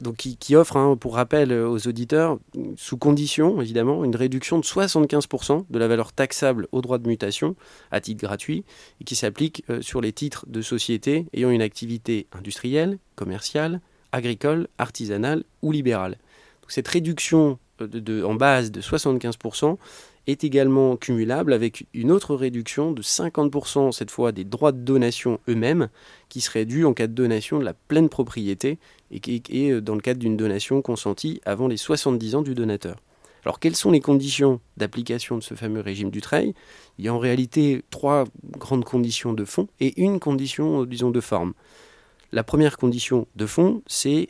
donc 0.00 0.16
qui, 0.16 0.56
offre, 0.56 0.78
hein, 0.78 0.96
pour 0.96 1.14
rappel 1.16 1.52
euh, 1.52 1.68
aux 1.68 1.86
auditeurs, 1.86 2.38
sous 2.76 2.96
condition 2.96 3.60
évidemment, 3.60 4.02
une 4.02 4.16
réduction 4.16 4.58
de 4.58 4.64
75% 4.64 5.66
de 5.68 5.78
la 5.78 5.88
valeur 5.88 6.12
taxable 6.12 6.68
au 6.72 6.80
droit 6.80 6.96
de 6.98 7.06
mutation 7.06 7.54
à 7.90 8.00
titre 8.00 8.22
gratuit 8.22 8.64
et 9.00 9.04
qui 9.04 9.14
s'applique 9.14 9.62
euh, 9.68 9.82
sur 9.82 10.00
les 10.00 10.12
titres 10.12 10.46
de 10.48 10.62
sociétés 10.62 11.26
ayant 11.34 11.50
une 11.50 11.62
activité 11.62 12.26
industrielle, 12.32 12.98
commerciale, 13.16 13.82
agricole, 14.12 14.68
artisanale 14.78 15.44
ou 15.60 15.70
libérale. 15.70 16.16
cette 16.68 16.88
réduction 16.88 17.58
en 17.80 18.34
base 18.34 18.70
de 18.70 18.80
75% 18.80 19.76
est 20.26 20.44
également 20.44 20.96
cumulable 20.96 21.52
avec 21.52 21.86
une 21.92 22.10
autre 22.10 22.34
réduction 22.34 22.92
de 22.92 23.02
50% 23.02 23.92
cette 23.92 24.10
fois 24.10 24.32
des 24.32 24.44
droits 24.44 24.72
de 24.72 24.78
donation 24.78 25.40
eux-mêmes 25.48 25.88
qui 26.28 26.40
seraient 26.40 26.64
dus 26.64 26.84
en 26.84 26.94
cas 26.94 27.06
de 27.06 27.12
donation 27.12 27.58
de 27.58 27.64
la 27.64 27.74
pleine 27.74 28.08
propriété 28.08 28.78
et, 29.10 29.20
est 29.50 29.70
euh, 29.70 29.80
dans 29.80 29.94
le 29.94 30.00
cadre 30.00 30.20
d'une 30.20 30.36
donation 30.36 30.80
consentie 30.82 31.40
avant 31.44 31.68
les 31.68 31.76
70 31.76 32.36
ans 32.36 32.42
du 32.42 32.54
donateur. 32.54 32.96
Alors 33.44 33.60
quelles 33.60 33.76
sont 33.76 33.90
les 33.90 34.00
conditions 34.00 34.60
d'application 34.78 35.36
de 35.36 35.42
ce 35.42 35.54
fameux 35.54 35.80
régime 35.80 36.10
du 36.10 36.22
trail 36.22 36.54
Il 36.98 37.04
y 37.04 37.08
a 37.08 37.14
en 37.14 37.18
réalité 37.18 37.82
trois 37.90 38.24
grandes 38.58 38.84
conditions 38.84 39.34
de 39.34 39.44
fond 39.44 39.68
et 39.80 40.00
une 40.00 40.18
condition, 40.18 40.82
euh, 40.82 40.86
disons, 40.86 41.10
de 41.10 41.20
forme. 41.20 41.52
La 42.32 42.42
première 42.42 42.78
condition 42.78 43.28
de 43.36 43.46
fond, 43.46 43.82
c'est 43.86 44.28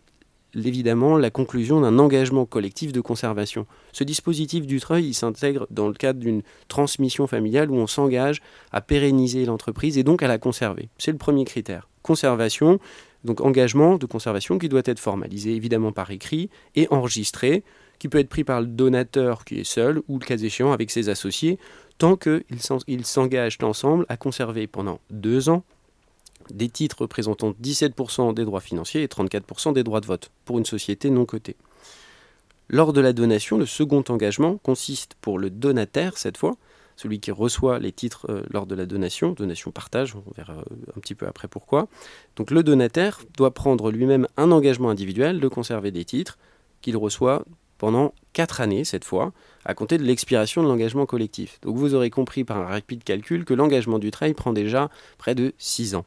évidemment 0.56 1.16
la 1.16 1.30
conclusion 1.30 1.80
d'un 1.80 1.98
engagement 1.98 2.46
collectif 2.46 2.92
de 2.92 3.00
conservation. 3.00 3.66
Ce 3.92 4.04
dispositif 4.04 4.66
du 4.66 4.80
treuil, 4.80 5.06
il 5.06 5.14
s'intègre 5.14 5.66
dans 5.70 5.88
le 5.88 5.94
cadre 5.94 6.20
d'une 6.20 6.42
transmission 6.68 7.26
familiale 7.26 7.70
où 7.70 7.76
on 7.76 7.86
s'engage 7.86 8.42
à 8.72 8.80
pérenniser 8.80 9.44
l'entreprise 9.44 9.98
et 9.98 10.02
donc 10.02 10.22
à 10.22 10.28
la 10.28 10.38
conserver. 10.38 10.88
C'est 10.98 11.12
le 11.12 11.18
premier 11.18 11.44
critère. 11.44 11.88
Conservation, 12.02 12.78
Donc 13.24 13.40
engagement 13.40 13.96
de 13.96 14.06
conservation 14.06 14.58
qui 14.58 14.68
doit 14.68 14.82
être 14.84 15.00
formalisé 15.00 15.54
évidemment 15.54 15.92
par 15.92 16.10
écrit 16.10 16.50
et 16.76 16.86
enregistré, 16.90 17.64
qui 17.98 18.08
peut 18.08 18.18
être 18.18 18.28
pris 18.28 18.44
par 18.44 18.60
le 18.60 18.66
donateur 18.66 19.44
qui 19.44 19.60
est 19.60 19.64
seul 19.64 20.02
ou 20.08 20.18
le 20.18 20.24
cas 20.26 20.36
échéant 20.36 20.72
avec 20.72 20.90
ses 20.90 21.08
associés, 21.08 21.58
tant 21.96 22.16
qu'ils 22.16 23.04
s'engagent 23.04 23.58
ensemble 23.62 24.04
à 24.08 24.16
conserver 24.16 24.66
pendant 24.66 25.00
deux 25.10 25.48
ans 25.48 25.64
des 26.50 26.68
titres 26.68 27.02
représentant 27.02 27.54
17% 27.62 28.34
des 28.34 28.44
droits 28.44 28.60
financiers 28.60 29.02
et 29.02 29.06
34% 29.06 29.72
des 29.72 29.82
droits 29.82 30.00
de 30.00 30.06
vote 30.06 30.30
pour 30.44 30.58
une 30.58 30.64
société 30.64 31.10
non 31.10 31.24
cotée. 31.24 31.56
Lors 32.68 32.92
de 32.92 33.00
la 33.00 33.12
donation, 33.12 33.58
le 33.58 33.66
second 33.66 34.04
engagement 34.08 34.56
consiste 34.58 35.14
pour 35.20 35.38
le 35.38 35.50
donataire, 35.50 36.16
cette 36.16 36.38
fois, 36.38 36.56
celui 36.96 37.20
qui 37.20 37.30
reçoit 37.30 37.78
les 37.78 37.92
titres 37.92 38.26
euh, 38.30 38.42
lors 38.50 38.66
de 38.66 38.74
la 38.74 38.86
donation, 38.86 39.32
donation 39.32 39.70
partage, 39.70 40.14
on 40.14 40.22
verra 40.36 40.54
euh, 40.54 40.92
un 40.96 41.00
petit 41.00 41.14
peu 41.14 41.26
après 41.26 41.48
pourquoi. 41.48 41.88
Donc 42.36 42.50
le 42.50 42.62
donataire 42.62 43.20
doit 43.36 43.52
prendre 43.52 43.90
lui-même 43.90 44.28
un 44.36 44.50
engagement 44.50 44.90
individuel 44.90 45.40
de 45.40 45.48
conserver 45.48 45.90
des 45.90 46.04
titres 46.04 46.38
qu'il 46.82 46.96
reçoit 46.96 47.44
pendant 47.78 48.14
4 48.32 48.60
années 48.60 48.84
cette 48.84 49.04
fois, 49.04 49.32
à 49.64 49.74
compter 49.74 49.98
de 49.98 50.04
l'expiration 50.04 50.62
de 50.62 50.68
l'engagement 50.68 51.06
collectif. 51.06 51.60
Donc 51.62 51.76
vous 51.76 51.94
aurez 51.94 52.10
compris 52.10 52.44
par 52.44 52.58
un 52.58 52.66
rapide 52.66 53.02
calcul 53.02 53.44
que 53.44 53.54
l'engagement 53.54 53.98
du 53.98 54.10
trail 54.10 54.34
prend 54.34 54.52
déjà 54.52 54.90
près 55.18 55.34
de 55.34 55.52
6 55.58 55.96
ans. 55.96 56.04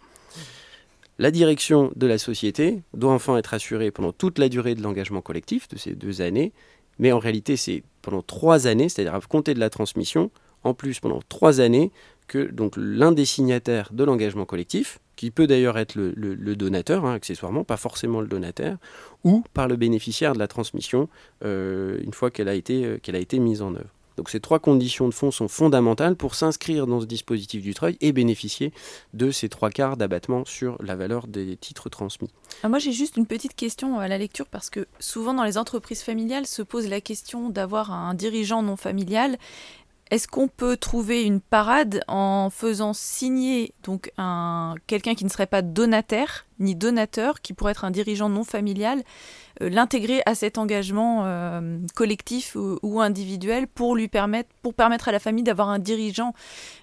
La 1.19 1.31
direction 1.31 1.91
de 1.95 2.05
la 2.05 2.19
société 2.19 2.83
doit 2.93 3.13
enfin 3.13 3.37
être 3.37 3.55
assurée 3.55 3.89
pendant 3.89 4.11
toute 4.11 4.37
la 4.37 4.49
durée 4.49 4.75
de 4.75 4.83
l'engagement 4.83 5.21
collectif 5.21 5.67
de 5.67 5.77
ces 5.77 5.95
deux 5.95 6.21
années, 6.21 6.53
mais 6.99 7.11
en 7.11 7.17
réalité 7.17 7.57
c'est 7.57 7.83
pendant 8.03 8.21
trois 8.21 8.67
années, 8.67 8.87
c'est-à-dire 8.87 9.15
à 9.15 9.21
compter 9.21 9.55
de 9.55 9.59
la 9.59 9.71
transmission, 9.71 10.29
en 10.63 10.75
plus 10.75 10.99
pendant 10.99 11.19
trois 11.27 11.59
années, 11.59 11.91
que 12.27 12.51
donc 12.51 12.73
l'un 12.77 13.11
des 13.11 13.25
signataires 13.25 13.89
de 13.93 14.03
l'engagement 14.03 14.45
collectif, 14.45 14.99
qui 15.15 15.31
peut 15.31 15.47
d'ailleurs 15.47 15.79
être 15.79 15.95
le, 15.95 16.55
donateur, 16.55 17.05
hein, 17.05 17.13
accessoirement, 17.15 17.63
pas 17.63 17.77
forcément 17.77 18.21
le 18.21 18.27
donataire, 18.27 18.77
ou 19.23 19.43
par 19.53 19.67
le 19.67 19.75
bénéficiaire 19.75 20.33
de 20.33 20.39
la 20.39 20.47
transmission, 20.47 21.09
euh, 21.43 21.99
une 22.03 22.13
fois 22.13 22.29
qu'elle 22.29 22.49
a, 22.49 22.53
euh, 22.53 22.99
qu'elle 22.99 23.15
a 23.15 23.19
été 23.19 23.39
mise 23.39 23.63
en 23.63 23.73
œuvre. 23.73 23.89
Donc 24.17 24.29
ces 24.29 24.39
trois 24.39 24.59
conditions 24.59 25.07
de 25.07 25.13
fond 25.13 25.31
sont 25.31 25.47
fondamentales 25.47 26.15
pour 26.15 26.35
s'inscrire 26.35 26.87
dans 26.87 26.99
ce 26.99 27.05
dispositif 27.05 27.61
du 27.61 27.73
treuil 27.73 27.97
et 28.01 28.11
bénéficier 28.11 28.73
de 29.13 29.31
ces 29.31 29.47
trois 29.47 29.69
quarts 29.69 29.95
d'abattement 29.95 30.43
sur 30.43 30.77
la 30.81 30.95
valeur 30.95 31.27
des 31.27 31.55
titres 31.55 31.89
transmis. 31.89 32.29
Ah, 32.63 32.69
moi 32.69 32.79
j'ai 32.79 32.91
juste 32.91 33.17
une 33.17 33.27
petite 33.27 33.55
question 33.55 33.99
à 33.99 34.07
la 34.07 34.17
lecture 34.17 34.47
parce 34.47 34.69
que 34.69 34.87
souvent 34.99 35.35
dans 35.35 35.43
les 35.43 35.57
entreprises 35.57 36.01
familiales 36.01 36.47
se 36.47 36.63
pose 36.63 36.87
la 36.89 36.99
question 36.99 37.49
d'avoir 37.49 37.91
un 37.91 38.15
dirigeant 38.15 38.63
non 38.63 38.75
familial. 38.75 39.37
Est-ce 40.09 40.27
qu'on 40.27 40.47
peut 40.47 40.77
trouver 40.77 41.23
une 41.23 41.41
parade 41.41 42.01
en 42.07 42.49
faisant 42.49 42.93
signer 42.93 43.73
donc 43.83 44.11
un 44.17 44.75
quelqu'un 44.87 45.15
qui 45.15 45.25
ne 45.25 45.29
serait 45.29 45.47
pas 45.47 45.61
donataire 45.61 46.46
ni 46.59 46.75
donateur, 46.75 47.41
qui 47.41 47.53
pourrait 47.53 47.71
être 47.71 47.85
un 47.85 47.91
dirigeant 47.91 48.29
non 48.29 48.43
familial, 48.43 49.03
euh, 49.61 49.69
l'intégrer 49.69 50.21
à 50.25 50.35
cet 50.35 50.57
engagement 50.57 51.23
euh, 51.25 51.77
collectif 51.95 52.55
ou, 52.55 53.01
individuel 53.01 53.67
pour 53.67 53.95
lui 53.95 54.07
permettre, 54.07 54.49
pour 54.61 54.73
permettre 54.73 55.07
à 55.07 55.11
la 55.11 55.19
famille 55.19 55.43
d'avoir 55.43 55.69
un 55.69 55.79
dirigeant 55.79 56.33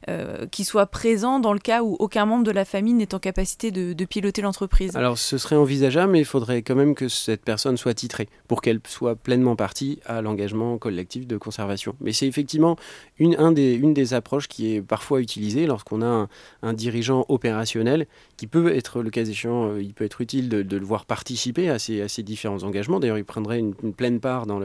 euh, 0.08 0.46
qui 0.46 0.64
soit 0.64 0.86
présent 0.86 1.40
dans 1.40 1.52
le 1.52 1.58
cas 1.58 1.82
où 1.82 1.96
aucun 1.98 2.24
membre 2.24 2.44
de 2.44 2.50
la 2.50 2.64
famille 2.64 2.94
n'est 2.94 3.14
en 3.14 3.18
capacité 3.18 3.70
de, 3.70 4.04
piloter 4.04 4.42
l'entreprise. 4.42 4.94
Alors 4.96 5.16
ce 5.16 5.38
serait 5.38 5.56
envisageable, 5.56 6.12
mais 6.12 6.20
il 6.20 6.26
faudrait 6.26 6.60
quand 6.62 6.74
même 6.74 6.94
que 6.94 7.08
cette 7.08 7.42
personne 7.42 7.78
soit 7.78 7.94
titrée 7.94 8.28
pour 8.48 8.60
qu'elle 8.60 8.80
soit 8.86 9.16
pleinement 9.16 9.56
partie 9.56 9.98
à 10.04 10.20
l'engagement 10.20 10.76
collectif 10.76 11.26
de 11.26 11.38
conservation. 11.38 11.96
Mais 12.00 12.12
c'est 12.12 12.26
effectivement 12.26 12.76
une, 13.18 13.34
un 13.38 13.50
des, 13.50 13.72
une 13.72 13.94
des 13.94 14.12
approches 14.12 14.46
qui 14.46 14.74
est 14.74 14.82
parfois 14.82 15.20
utilisée 15.20 15.66
lorsqu'on 15.66 16.02
a 16.02 16.06
un, 16.06 16.28
un 16.62 16.74
dirigeant 16.74 17.24
opérationnel 17.28 18.06
qui 18.36 18.46
peut 18.46 18.76
être 18.76 19.02
le 19.02 19.08
cas 19.10 19.24
échéant 19.24 19.63
euh, 19.66 19.82
il 19.82 19.94
peut 19.94 20.04
être 20.04 20.20
utile 20.20 20.48
de, 20.48 20.76
le 20.76 20.84
voir 20.84 21.04
participer 21.06 21.68
à 21.70 21.78
ces, 21.78 22.22
différents 22.22 22.62
engagements. 22.62 23.00
D'ailleurs, 23.00 23.18
il 23.18 23.24
prendrait 23.24 23.58
une, 23.58 23.74
pleine 23.74 24.20
part 24.20 24.46
dans, 24.46 24.60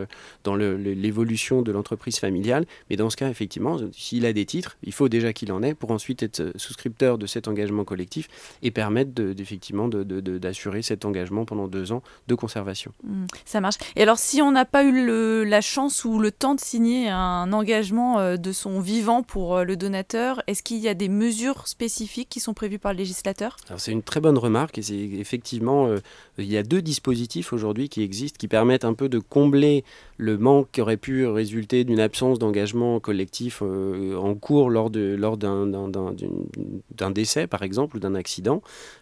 l'évolution 0.55 1.61
de 1.61 1.71
l'entreprise 1.71 2.19
familiale. 2.19 2.65
Mais 2.89 2.95
dans 2.95 3.09
ce 3.09 3.17
cas, 3.17 3.29
effectivement, 3.29 3.77
s'il 3.91 4.25
a 4.25 4.33
des 4.33 4.45
titres, 4.45 4.77
il 4.83 4.93
faut 4.93 5.09
déjà 5.09 5.33
qu'il 5.33 5.51
en 5.51 5.61
ait 5.63 5.73
pour 5.73 5.91
ensuite 5.91 6.23
être 6.23 6.53
souscripteur 6.55 7.17
de 7.17 7.25
cet 7.25 7.47
engagement 7.47 7.83
collectif 7.83 8.27
et 8.61 8.71
permettre 8.71 9.21
effectivement 9.39 9.87
d'assurer 9.87 10.81
cet 10.81 11.05
engagement 11.05 11.45
pendant 11.45 11.67
deux 11.67 11.91
ans 11.91 12.01
de 12.27 12.35
conservation. 12.35 12.91
Mmh, 13.03 13.25
ça 13.45 13.61
marche. 13.61 13.77
Et 13.95 14.03
alors, 14.03 14.17
si 14.17 14.41
on 14.41 14.51
n'a 14.51 14.65
pas 14.65 14.83
eu 14.83 15.45
la 15.45 15.61
chance 15.61 16.05
ou 16.05 16.19
le 16.19 16.31
temps 16.31 16.55
de 16.55 16.59
signer 16.59 17.09
un 17.09 17.51
engagement 17.53 18.19
euh, 18.19 18.37
de 18.37 18.51
son 18.51 18.79
vivant 18.79 19.23
pour 19.23 19.57
euh, 19.57 19.63
le 19.63 19.75
donateur, 19.75 20.41
est-ce 20.47 20.63
qu'il 20.63 20.77
y 20.77 20.87
a 20.87 20.93
des 20.93 21.09
mesures 21.09 21.67
spécifiques 21.67 22.29
qui 22.29 22.39
sont 22.39 22.53
prévues 22.53 22.79
par 22.79 22.93
le 22.93 22.99
législateur? 22.99 23.57
C'est 23.77 23.91
une 23.91 24.03
très 24.03 24.19
bonne 24.19 24.37
remarque 24.37 24.77
et 24.77 24.81
effectivement, 24.91 25.87
euh, 25.87 25.97
il 26.37 26.45
y 26.45 26.57
a 26.57 26.63
deux 26.63 26.81
dispositifs 26.81 27.53
aujourd'hui 27.53 27.89
qui 27.89 28.03
existent 28.03 28.37
qui 28.37 28.47
permettent 28.47 28.85
un 28.85 28.93
peu 28.93 29.09
de 29.09 29.19
combler 29.19 29.83
le 30.17 30.37
manque 30.37 30.69
qui 30.71 30.81
aurait 30.81 30.97
pu 30.97 31.25
résulter 31.27 31.83
d'une 31.83 31.99
absence 31.99 32.39
d'engagement 32.39 32.99
collectif 32.99 33.61
euh, 33.61 34.15
en 34.15 34.35
cours 34.35 34.69
lors, 34.69 34.89
d'un, 34.89 35.11
décès, 37.11 37.47
par 37.47 37.63
exemple, 37.63 37.97
ou 37.97 37.99
d'un 37.99 38.15
accident. 38.15 38.61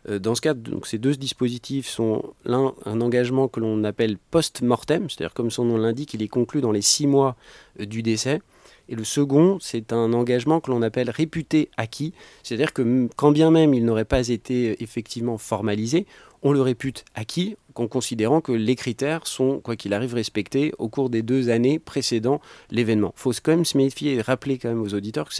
Euh, 0.09 0.19
dans 0.19 0.35
ce 0.35 0.41
cas, 0.41 0.53
ces 0.83 0.97
deux 0.97 1.15
dispositifs 1.15 1.87
sont 1.87 2.23
l'un, 2.45 2.73
un 2.85 3.01
engagement 3.01 3.47
que 3.47 3.59
l'on 3.59 3.83
appelle 3.83 4.17
post-mortem, 4.31 5.09
c'est-à-dire 5.09 5.33
comme 5.33 5.51
son 5.51 5.65
nom 5.65 5.77
l'indique, 5.77 6.13
il 6.13 6.21
est 6.21 6.27
conclu 6.27 6.61
dans 6.61 6.71
les 6.71 6.81
six 6.81 7.07
mois 7.07 7.35
du 7.79 8.01
décès. 8.03 8.41
Et 8.89 8.95
le 8.95 9.03
second, 9.03 9.57
c'est 9.59 9.91
un 9.91 10.13
engagement 10.13 10.59
que 10.59 10.71
l'on 10.71 10.81
appelle 10.81 11.09
réputé 11.09 11.69
acquis, 11.77 12.13
c'est-à-dire 12.43 12.73
que 12.73 13.07
quand 13.15 13.31
bien 13.31 13.51
même 13.51 13.73
il 13.73 13.83
n'aurait 13.85 14.05
pas 14.05 14.29
été 14.29 14.81
effectivement 14.81 15.37
formalisé, 15.37 16.05
on 16.43 16.51
le 16.51 16.61
répute 16.61 17.05
acquis 17.15 17.55
en 17.79 17.87
considérant 17.87 18.41
que 18.41 18.51
les 18.51 18.75
critères 18.75 19.27
sont, 19.27 19.59
quoi 19.59 19.75
qu'il 19.75 19.93
arrive, 19.93 20.13
respectés 20.13 20.73
au 20.77 20.89
cours 20.89 21.09
des 21.09 21.21
deux 21.21 21.49
années 21.49 21.79
précédant 21.79 22.41
l'événement. 22.71 23.13
Il 23.17 23.19
faut 23.19 23.31
quand 23.43 23.51
même 23.51 23.65
se 23.65 23.77
méfier 23.77 24.15
et 24.15 24.21
rappeler 24.21 24.57
quand 24.57 24.69
même 24.69 24.81
aux 24.81 24.93
auditeurs 24.93 25.29
que 25.29 25.35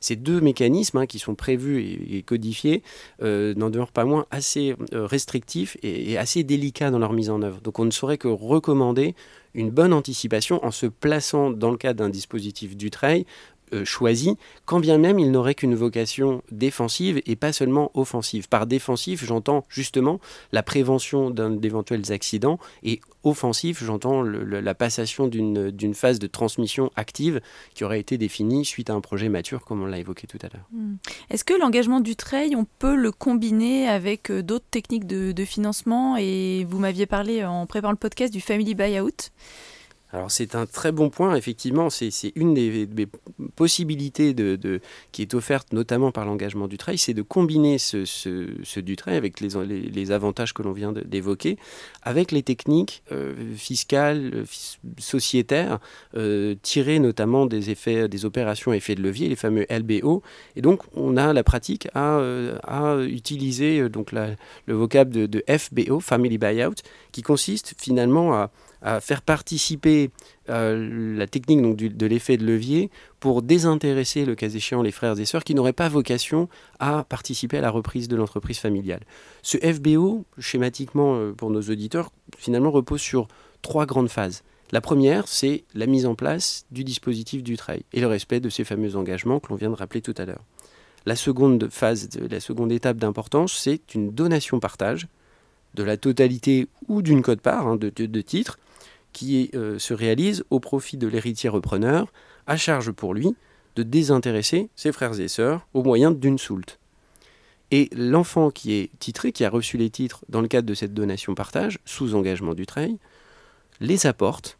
ces 0.00 0.16
deux 0.16 0.40
mécanismes 0.40 0.98
hein, 0.98 1.06
qui 1.06 1.18
sont 1.18 1.34
prévus 1.34 1.80
et, 2.08 2.22
codifiés 2.22 2.82
euh, 3.22 3.54
n'en 3.54 3.70
demeurent 3.70 3.92
pas 3.92 4.04
moins 4.04 4.26
assez 4.30 4.76
euh, 4.92 5.06
restrictifs 5.06 5.76
et, 5.82 6.16
assez 6.18 6.44
délicats 6.44 6.90
dans 6.90 6.98
leur 6.98 7.12
mise 7.12 7.30
en 7.30 7.42
œuvre. 7.42 7.60
Donc 7.60 7.78
on 7.78 7.84
ne 7.84 7.90
saurait 7.90 8.18
que 8.18 8.28
recommander 8.28 9.14
une 9.54 9.70
bonne 9.70 9.92
anticipation 9.92 10.64
en 10.64 10.70
se 10.70 10.86
plaçant 10.86 11.50
dans 11.50 11.70
le 11.70 11.76
cadre 11.76 11.98
d'un 11.98 12.08
dispositif 12.08 12.76
du 12.76 12.90
trail 12.90 13.26
choisi, 13.84 14.36
quand 14.64 14.80
bien 14.80 14.98
même 14.98 15.18
il 15.18 15.30
n'aurait 15.30 15.54
qu'une 15.54 15.74
vocation 15.74 16.42
défensive 16.50 17.20
et 17.26 17.36
pas 17.36 17.52
seulement 17.52 17.90
offensive. 17.94 18.48
Par 18.48 18.66
défensif, 18.66 19.24
j'entends 19.24 19.64
justement 19.68 20.20
la 20.52 20.62
prévention 20.62 21.30
d'éventuels 21.30 22.12
accidents 22.12 22.58
et 22.82 23.00
offensif, 23.24 23.82
j'entends 23.84 24.22
la 24.22 24.74
passation 24.74 25.28
d'une 25.28 25.94
phase 25.94 26.18
de 26.18 26.26
transmission 26.26 26.90
active 26.96 27.40
qui 27.74 27.84
aurait 27.84 28.00
été 28.00 28.18
définie 28.18 28.64
suite 28.64 28.90
à 28.90 28.94
un 28.94 29.00
projet 29.00 29.28
mature, 29.28 29.64
comme 29.64 29.82
on 29.82 29.86
l'a 29.86 29.98
évoqué 29.98 30.26
tout 30.26 30.38
à 30.42 30.48
l'heure. 30.52 30.66
Hmm. 30.72 30.96
Est-ce 31.30 31.44
que 31.44 31.54
l'engagement 31.54 32.00
du 32.00 32.16
trail, 32.16 32.56
on 32.56 32.66
peut 32.78 32.96
le 32.96 33.12
combiner 33.12 33.88
avec 33.88 34.30
euh, 34.30 34.42
d'autres 34.42 34.68
techniques 34.70 35.06
de, 35.06 35.32
de 35.32 35.44
financement? 35.44 36.16
Et 36.16 36.66
vous 36.68 36.78
m'aviez 36.78 37.06
parlé 37.06 37.44
en 37.44 37.66
préparant 37.66 37.92
le 37.92 37.98
podcast 37.98 38.32
du 38.32 38.40
Family 38.40 38.74
Buyout. 38.74 39.30
Alors 40.12 40.30
c'est 40.30 40.54
un 40.54 40.66
très 40.66 40.92
bon 40.92 41.08
point, 41.08 41.34
effectivement, 41.36 41.88
c'est 41.88 42.10
une 42.36 42.52
des, 42.52 42.88
possibilités 43.56 44.34
qui 45.10 45.22
est 45.22 45.34
offerte 45.34 45.72
notamment 45.72 46.12
par 46.12 46.26
l'engagement 46.26 46.68
du 46.68 46.76
trail, 46.76 46.98
c'est 46.98 47.14
de 47.14 47.22
combiner 47.22 47.78
ce, 47.78 48.04
ce, 48.04 48.80
du 48.80 48.96
trail 48.96 49.16
avec 49.16 49.40
les, 49.40 49.48
les, 49.66 50.12
avantages 50.12 50.52
que 50.52 50.62
l'on 50.62 50.72
vient 50.72 50.92
d'évoquer, 50.92 51.56
avec 52.02 52.30
les 52.30 52.42
techniques 52.42 53.02
euh, 53.10 53.54
fiscales, 53.56 54.44
sociétaires, 54.98 55.78
euh, 56.16 56.54
tirées 56.62 56.98
notamment 56.98 57.46
des 57.46 57.70
effets, 57.70 58.06
des 58.08 58.26
opérations 58.26 58.74
effets 58.74 58.94
de 58.94 59.02
levier, 59.02 59.28
les 59.28 59.36
fameux 59.36 59.66
LBO. 59.70 60.22
Et 60.56 60.60
donc 60.60 60.82
on 60.94 61.16
a 61.16 61.32
la 61.32 61.42
pratique 61.42 61.88
à, 61.94 62.18
euh, 62.18 62.58
à 62.64 62.96
utiliser 63.02 63.88
donc 63.88 64.12
le 64.12 64.74
vocable 64.74 65.10
de, 65.10 65.26
de 65.26 65.42
FBO, 65.48 66.00
Family 66.00 66.36
Buyout, 66.36 66.74
qui 67.12 67.22
consiste 67.22 67.74
finalement 67.78 68.34
à 68.34 68.50
à 68.82 69.00
faire 69.00 69.22
participer 69.22 70.10
euh, 70.50 71.16
la 71.16 71.26
technique 71.26 71.62
donc, 71.62 71.76
de 71.76 72.06
l'effet 72.06 72.36
de 72.36 72.44
levier 72.44 72.90
pour 73.20 73.42
désintéresser, 73.42 74.24
le 74.24 74.34
cas 74.34 74.48
échéant, 74.48 74.82
les 74.82 74.90
frères 74.90 75.18
et 75.18 75.24
sœurs 75.24 75.44
qui 75.44 75.54
n'auraient 75.54 75.72
pas 75.72 75.88
vocation 75.88 76.48
à 76.80 77.04
participer 77.04 77.58
à 77.58 77.60
la 77.60 77.70
reprise 77.70 78.08
de 78.08 78.16
l'entreprise 78.16 78.58
familiale. 78.58 79.00
Ce 79.42 79.56
FBO, 79.56 80.24
schématiquement 80.38 81.14
euh, 81.16 81.32
pour 81.32 81.50
nos 81.50 81.62
auditeurs, 81.62 82.10
finalement 82.36 82.70
repose 82.70 83.00
sur 83.00 83.28
trois 83.62 83.86
grandes 83.86 84.10
phases. 84.10 84.42
La 84.72 84.80
première, 84.80 85.28
c'est 85.28 85.64
la 85.74 85.86
mise 85.86 86.06
en 86.06 86.14
place 86.14 86.64
du 86.70 86.82
dispositif 86.82 87.42
du 87.42 87.56
trail 87.56 87.82
et 87.92 88.00
le 88.00 88.06
respect 88.06 88.40
de 88.40 88.48
ces 88.48 88.64
fameux 88.64 88.96
engagements 88.96 89.38
que 89.38 89.48
l'on 89.50 89.56
vient 89.56 89.70
de 89.70 89.76
rappeler 89.76 90.00
tout 90.00 90.14
à 90.16 90.24
l'heure. 90.24 90.42
La 91.04 91.14
seconde 91.14 91.68
phase, 91.70 92.08
la 92.30 92.40
seconde 92.40 92.72
étape 92.72 92.96
d'importance, 92.96 93.52
c'est 93.52 93.94
une 93.94 94.12
donation-partage 94.12 95.08
de 95.74 95.82
la 95.82 95.96
totalité 95.96 96.68
ou 96.88 97.02
d'une 97.02 97.22
cote-part 97.22 97.66
hein, 97.66 97.76
de, 97.76 97.90
de 97.90 98.20
titres 98.20 98.58
qui 99.12 99.50
euh, 99.54 99.78
se 99.78 99.94
réalise 99.94 100.44
au 100.50 100.60
profit 100.60 100.96
de 100.96 101.06
l'héritier 101.06 101.48
repreneur, 101.48 102.12
à 102.46 102.56
charge 102.56 102.90
pour 102.92 103.14
lui 103.14 103.34
de 103.76 103.82
désintéresser 103.82 104.68
ses 104.76 104.92
frères 104.92 105.18
et 105.20 105.28
sœurs 105.28 105.66
au 105.74 105.82
moyen 105.82 106.10
d'une 106.10 106.38
soulte. 106.38 106.78
Et 107.70 107.88
l'enfant 107.96 108.50
qui 108.50 108.74
est 108.74 108.90
titré, 108.98 109.32
qui 109.32 109.44
a 109.44 109.50
reçu 109.50 109.78
les 109.78 109.88
titres 109.88 110.24
dans 110.28 110.42
le 110.42 110.48
cadre 110.48 110.68
de 110.68 110.74
cette 110.74 110.92
donation 110.92 111.34
partage, 111.34 111.78
sous 111.86 112.14
engagement 112.14 112.52
du 112.52 112.66
Treil, 112.66 112.98
les 113.80 114.06
apporte 114.06 114.58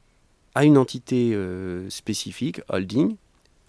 à 0.54 0.64
une 0.64 0.78
entité 0.78 1.34
euh, 1.34 1.88
spécifique, 1.90 2.60
holding, 2.68 3.16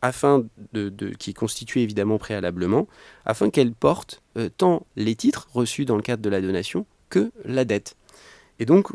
afin 0.02 0.46
de, 0.74 0.89
qui 1.17 1.30
est 1.30 1.34
constituée 1.34 1.82
évidemment 1.82 2.17
préalablement, 2.17 2.88
afin 3.26 3.50
qu'elle 3.50 3.72
porte 3.72 4.22
euh, 4.38 4.50
tant 4.50 4.86
les 4.96 5.15
titres 5.15 5.48
reçus 5.54 5.86
dans 5.86 5.96
le 5.96 6.02
cadre 6.02 6.22
de 6.22 6.30
la 6.30 6.41
donation 6.41 6.86
que 7.10 7.32
la 7.46 7.63
dette. 7.63 7.96
Et 8.60 8.65
donc, 8.65 8.91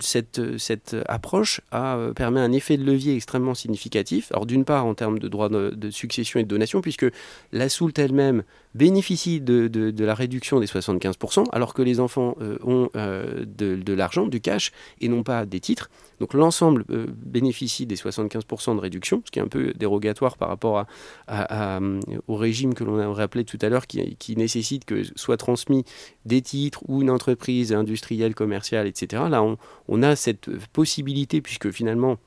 cette, 0.00 0.58
cette 0.58 0.96
approche 1.08 1.60
a, 1.70 1.96
euh, 1.96 2.12
permet 2.12 2.40
un 2.40 2.52
effet 2.52 2.76
de 2.76 2.84
levier 2.84 3.14
extrêmement 3.14 3.54
significatif. 3.54 4.30
Alors, 4.32 4.46
d'une 4.46 4.64
part, 4.64 4.86
en 4.86 4.94
termes 4.94 5.18
de 5.18 5.28
droits 5.28 5.48
de, 5.48 5.90
succession 5.90 6.40
et 6.40 6.44
de 6.44 6.48
donation, 6.48 6.80
puisque 6.80 7.06
la 7.52 7.68
soulte 7.68 7.98
elle-même 7.98 8.42
bénéficie 8.76 9.40
de, 9.40 9.92
la 9.98 10.14
réduction 10.14 10.60
des 10.60 10.66
75%, 10.66 11.44
alors 11.52 11.74
que 11.74 11.82
les 11.82 12.00
enfants 12.00 12.36
ont 12.62 12.90
de, 12.94 13.92
l'argent, 13.92 14.26
du 14.26 14.40
cash, 14.40 14.72
et 15.00 15.08
non 15.08 15.22
pas 15.22 15.46
des 15.46 15.60
titres. 15.60 15.90
Donc 16.20 16.34
l'ensemble 16.34 16.84
euh, 16.90 17.06
bénéficie 17.08 17.86
des 17.86 17.96
75% 17.96 18.76
de 18.76 18.80
réduction, 18.80 19.22
ce 19.24 19.30
qui 19.30 19.38
est 19.38 19.42
un 19.42 19.48
peu 19.48 19.72
dérogatoire 19.74 20.36
par 20.36 20.48
rapport 20.48 20.86
euh, 21.30 22.00
au 22.26 22.36
régime 22.36 22.74
que 22.74 22.84
l'on 22.84 22.98
a 22.98 23.12
rappelé 23.12 23.44
tout 23.44 23.58
à 23.60 23.68
l'heure, 23.68 23.86
qui, 23.86 24.36
nécessite 24.36 24.84
que 24.84 25.02
soient 25.16 25.36
transmis 25.36 25.84
des 26.24 26.42
titres 26.42 26.82
ou 26.88 27.02
une 27.02 27.10
entreprise 27.10 27.72
industrielle, 27.72 28.34
commerciale, 28.34 28.86
etc. 28.86 29.24
Là, 29.28 29.42
on 29.88 30.02
a 30.02 30.16
cette 30.16 30.50
possibilité, 30.72 31.40
puisque 31.40 31.70
finalement, 31.70 32.18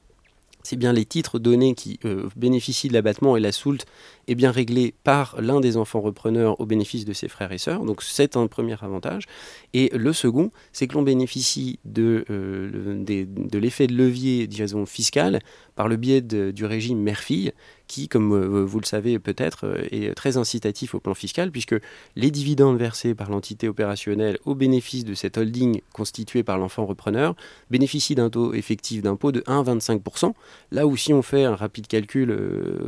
c'est 0.69 0.75
bien 0.75 0.93
les 0.93 1.05
titres 1.05 1.39
donnés 1.39 1.73
qui 1.73 1.99
euh, 2.05 2.29
bénéficient 2.35 2.89
de 2.89 2.93
l'abattement 2.93 3.35
et 3.35 3.39
la 3.39 3.51
soulte 3.51 3.87
est 4.27 4.35
bien 4.35 4.51
réglé 4.51 4.93
par 5.03 5.35
l'un 5.41 5.61
des 5.61 5.77
enfants 5.77 5.99
repreneurs 5.99 6.61
au 6.61 6.67
bénéfice 6.67 7.05
de 7.05 7.13
ses 7.13 7.27
frères 7.27 7.51
et 7.51 7.57
sœurs. 7.57 7.83
Donc 7.85 8.03
c'est 8.03 8.37
un 8.37 8.45
premier 8.45 8.75
avantage. 8.83 9.23
Et 9.73 9.89
le 9.97 10.13
second, 10.13 10.51
c'est 10.71 10.85
que 10.85 10.93
l'on 10.93 11.01
bénéficie 11.01 11.79
de, 11.85 12.23
euh, 12.29 13.03
l'effet 13.51 13.87
de 13.87 13.95
levier, 13.95 14.45
disons, 14.45 14.85
fiscal 14.85 15.39
par 15.73 15.87
le 15.87 15.95
biais 15.95 16.21
du 16.21 16.65
régime 16.65 16.99
mère-fille 16.99 17.51
qui, 17.89 18.07
comme 18.07 18.31
euh, 18.31 18.63
vous 18.63 18.79
le 18.79 18.85
savez 18.85 19.19
peut-être, 19.19 19.65
euh, 19.65 19.87
est 19.91 20.13
très 20.13 20.37
incitatif 20.37 20.95
au 20.95 20.99
plan 20.99 21.13
fiscal, 21.13 21.51
puisque 21.51 21.75
les 22.15 22.31
dividendes 22.31 22.77
versés 22.77 23.15
par 23.15 23.29
l'entité 23.29 23.67
opérationnelle 23.67 24.37
au 24.45 24.55
bénéfice 24.55 25.03
de 25.03 25.15
cette 25.15 25.37
holding 25.37 25.81
constituée 25.91 26.43
par 26.43 26.57
l'enfant 26.57 26.85
repreneur 26.85 27.35
bénéficient 27.71 28.15
d'un 28.15 28.29
taux 28.29 28.53
effectif 28.53 29.01
d'impôt 29.01 29.31
de 29.31 29.41
1,25%, 29.41 30.33
là 30.71 30.85
où 30.85 30.95
si 30.95 31.13
on 31.13 31.21
fait 31.21 31.43
un 31.43 31.55
rapide 31.55 31.87
calcul 31.87 32.37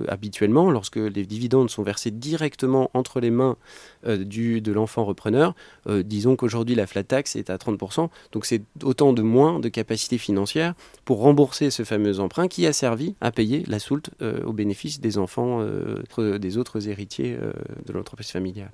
habituellement, 0.07 0.69
lorsque 0.69 0.97
les 0.97 1.25
dividendes 1.25 1.69
sont 1.69 1.83
versés 1.83 2.11
directement 2.11 2.91
entre 2.93 3.19
les 3.19 3.31
mains 3.31 3.57
euh, 4.05 4.17
de 4.23 4.71
l'enfant 4.71 5.05
repreneur, 5.05 5.55
euh, 5.87 6.03
disons 6.03 6.35
qu'aujourd'hui 6.35 6.75
la 6.75 6.87
flat 6.87 7.03
tax 7.03 7.35
est 7.35 7.49
à 7.49 7.57
30%, 7.57 8.09
donc 8.31 8.45
c'est 8.45 8.61
autant 8.83 9.13
de 9.13 9.21
moins 9.21 9.59
de 9.59 9.69
capacité 9.69 10.17
financière 10.17 10.73
pour 11.05 11.19
rembourser 11.19 11.69
ce 11.69 11.83
fameux 11.83 12.19
emprunt 12.19 12.47
qui 12.47 12.65
a 12.65 12.73
servi 12.73 13.15
à 13.21 13.31
payer 13.31 13.63
la 13.67 13.79
soulte 13.79 14.11
euh, 14.21 14.43
au 14.45 14.53
bénéfice 14.53 14.90
des 14.99 15.17
enfants, 15.17 15.65
des 16.17 16.57
autres 16.57 16.87
héritiers 16.87 17.37
de 17.85 17.93
l'entreprise 17.93 18.31
familiale. 18.31 18.71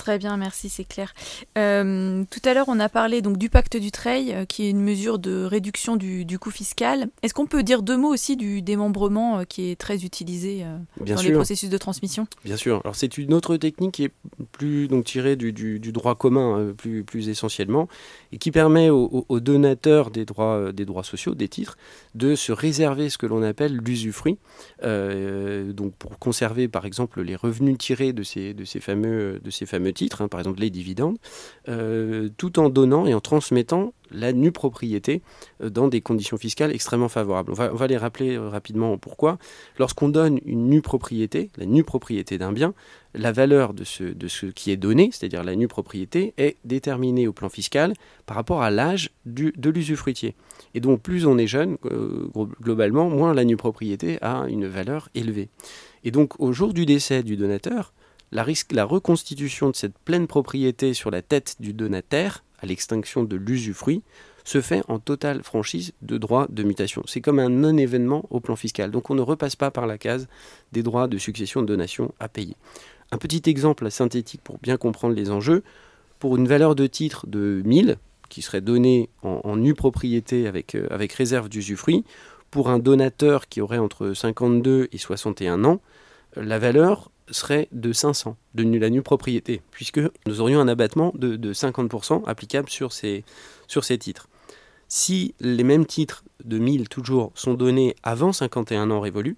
Très 0.00 0.16
bien, 0.16 0.38
merci, 0.38 0.70
c'est 0.70 0.84
clair. 0.84 1.12
Euh, 1.58 2.24
tout 2.30 2.40
à 2.48 2.54
l'heure, 2.54 2.68
on 2.68 2.80
a 2.80 2.88
parlé 2.88 3.20
donc 3.20 3.36
du 3.36 3.50
pacte 3.50 3.76
du 3.76 3.90
Treil, 3.90 4.32
euh, 4.32 4.46
qui 4.46 4.64
est 4.64 4.70
une 4.70 4.80
mesure 4.80 5.18
de 5.18 5.44
réduction 5.44 5.96
du, 5.96 6.38
coût 6.38 6.50
fiscal. 6.50 7.08
Est-ce 7.22 7.34
qu'on 7.34 7.44
peut 7.44 7.62
dire 7.62 7.82
deux 7.82 7.98
mots 7.98 8.08
aussi 8.08 8.38
du 8.38 8.62
démembrement, 8.62 9.40
euh, 9.40 9.44
qui 9.44 9.70
est 9.70 9.78
très 9.78 10.06
utilisé 10.06 10.64
dans 11.04 11.20
les 11.20 11.32
processus 11.32 11.68
de 11.68 11.76
transmission? 11.76 12.26
Bien 12.46 12.56
sûr. 12.56 12.80
Alors 12.82 12.96
c'est 12.96 13.18
une 13.18 13.34
autre 13.34 13.58
technique 13.58 13.92
qui 13.92 14.04
est 14.04 14.12
plus 14.52 14.88
donc 14.88 15.04
tirée 15.04 15.36
du, 15.36 15.52
droit 15.92 16.14
commun, 16.14 16.72
plus, 16.78 17.04
plus 17.04 17.28
essentiellement, 17.28 17.86
et 18.32 18.38
qui 18.38 18.52
permet 18.52 18.88
aux, 18.88 19.40
donateurs 19.40 20.10
des 20.10 20.24
droits, 20.24 20.72
des 20.72 20.86
droits 20.86 21.04
sociaux, 21.04 21.34
des 21.34 21.48
titres, 21.48 21.76
de 22.14 22.36
se 22.36 22.52
réserver 22.52 23.10
ce 23.10 23.18
que 23.18 23.26
l'on 23.26 23.42
appelle 23.42 23.76
l'usufruit, 23.76 24.38
donc 24.82 25.92
pour 25.98 26.18
conserver 26.18 26.68
par 26.68 26.86
exemple 26.86 27.20
les 27.20 27.36
revenus 27.36 27.76
tirés 27.76 28.14
de 28.14 28.22
ces, 28.22 28.54
de 28.54 28.64
ces 28.64 28.80
fameux, 28.80 29.40
de 29.44 29.50
ces 29.50 29.66
fameux 29.66 29.89
titres, 29.92 30.22
hein, 30.22 30.28
par 30.28 30.40
exemple 30.40 30.60
les 30.60 30.70
dividendes, 30.70 31.16
euh, 31.68 32.28
tout 32.36 32.58
en 32.58 32.68
donnant 32.68 33.06
et 33.06 33.14
en 33.14 33.20
transmettant 33.20 33.92
la 34.10 34.32
nue 34.32 34.52
propriété 34.52 35.22
euh, 35.62 35.70
dans 35.70 35.88
des 35.88 36.00
conditions 36.00 36.36
fiscales 36.36 36.72
extrêmement 36.72 37.08
favorables. 37.08 37.52
On 37.52 37.54
va, 37.54 37.86
les 37.86 37.96
rappeler 37.96 38.36
euh, 38.36 38.48
rapidement 38.48 38.98
pourquoi. 38.98 39.38
Lorsqu'on 39.78 40.08
donne 40.08 40.40
une 40.44 40.68
nue 40.68 40.82
propriété, 40.82 41.50
la 41.56 41.66
nue 41.66 41.84
propriété 41.84 42.38
d'un 42.38 42.52
bien, 42.52 42.74
la 43.14 43.32
valeur 43.32 43.74
de 43.74 43.84
ce, 43.84 44.04
de 44.04 44.28
ce 44.28 44.46
qui 44.46 44.70
est 44.70 44.76
donné, 44.76 45.10
c'est-à-dire 45.12 45.44
la 45.44 45.56
nue 45.56 45.68
propriété, 45.68 46.34
est 46.38 46.56
déterminée 46.64 47.26
au 47.26 47.32
plan 47.32 47.48
fiscal 47.48 47.94
par 48.26 48.36
rapport 48.36 48.62
à 48.62 48.70
l'âge 48.70 49.10
de 49.26 49.70
l'usufruitier. 49.70 50.34
Et 50.74 50.80
donc 50.80 51.02
plus 51.02 51.26
on 51.26 51.36
est 51.36 51.48
jeune, 51.48 51.76
globalement, 52.62 53.10
moins 53.10 53.34
la 53.34 53.44
nue 53.44 53.56
propriété 53.56 54.18
a 54.22 54.44
une 54.48 54.66
valeur 54.66 55.08
élevée. 55.14 55.48
Et 56.04 56.10
donc 56.10 56.38
au 56.38 56.52
jour 56.52 56.72
du 56.72 56.86
décès 56.86 57.22
du 57.22 57.36
donateur, 57.36 57.92
la, 58.32 58.84
reconstitution 58.84 59.70
de 59.70 59.76
cette 59.76 59.98
pleine 59.98 60.26
propriété 60.26 60.94
sur 60.94 61.10
la 61.10 61.22
tête 61.22 61.56
du 61.60 61.72
donataire, 61.72 62.44
à 62.60 62.66
l'extinction 62.66 63.24
de 63.24 63.36
l'usufruit, 63.36 64.02
se 64.44 64.60
fait 64.60 64.82
en 64.88 64.98
totale 64.98 65.42
franchise 65.42 65.92
de 66.02 66.18
droits 66.18 66.46
de 66.50 66.62
mutation. 66.62 67.02
C'est 67.06 67.20
comme 67.20 67.38
un 67.38 67.48
non-événement 67.48 68.26
au 68.30 68.40
plan 68.40 68.56
fiscal. 68.56 68.90
Donc 68.90 69.10
on 69.10 69.14
ne 69.14 69.20
repasse 69.20 69.56
pas 69.56 69.70
par 69.70 69.86
la 69.86 69.98
case 69.98 70.28
des 70.72 70.82
droits 70.82 71.08
de 71.08 71.18
succession 71.18 71.62
de 71.62 71.66
donation 71.66 72.14
à 72.18 72.28
payer. 72.28 72.56
Un 73.12 73.18
petit 73.18 73.42
exemple 73.50 73.90
synthétique 73.90 74.40
pour 74.42 74.58
bien 74.58 74.76
comprendre 74.76 75.14
les 75.14 75.30
enjeux. 75.30 75.62
Pour 76.18 76.36
une 76.36 76.46
valeur 76.46 76.74
de 76.74 76.86
titre 76.86 77.26
de 77.26 77.62
1000, 77.64 77.96
qui 78.28 78.42
serait 78.42 78.60
donnée 78.60 79.08
en, 79.22 79.56
nue 79.56 79.74
propriété 79.74 80.46
euh, 80.46 80.86
avec 80.90 81.12
réserve 81.12 81.48
d'usufruit, 81.48 82.04
pour 82.50 82.68
un 82.68 82.78
donateur 82.78 83.48
qui 83.48 83.60
aurait 83.60 83.78
entre 83.78 84.12
52 84.12 84.88
et 84.92 84.98
61 84.98 85.64
ans, 85.64 85.80
la 86.36 86.58
valeur 86.58 87.10
serait 87.30 87.68
de 87.72 87.92
500 87.92 88.36
de 88.54 88.78
la 88.78 88.90
nue 88.90 89.02
propriété, 89.02 89.62
puisque 89.70 90.00
nous 90.26 90.40
aurions 90.40 90.60
un 90.60 90.68
abattement 90.68 91.12
de, 91.14 91.52
50% 91.52 92.24
applicable 92.26 92.68
sur 92.68 92.92
ces, 92.92 93.24
sur 93.66 93.84
ces 93.84 93.98
titres. 93.98 94.28
Si 94.88 95.34
les 95.40 95.64
mêmes 95.64 95.86
titres 95.86 96.24
de 96.44 96.58
1000 96.58 96.88
toujours 96.88 97.32
sont 97.34 97.54
donnés 97.54 97.94
avant 98.02 98.32
51 98.32 98.90
ans 98.90 99.00
révolus, 99.00 99.36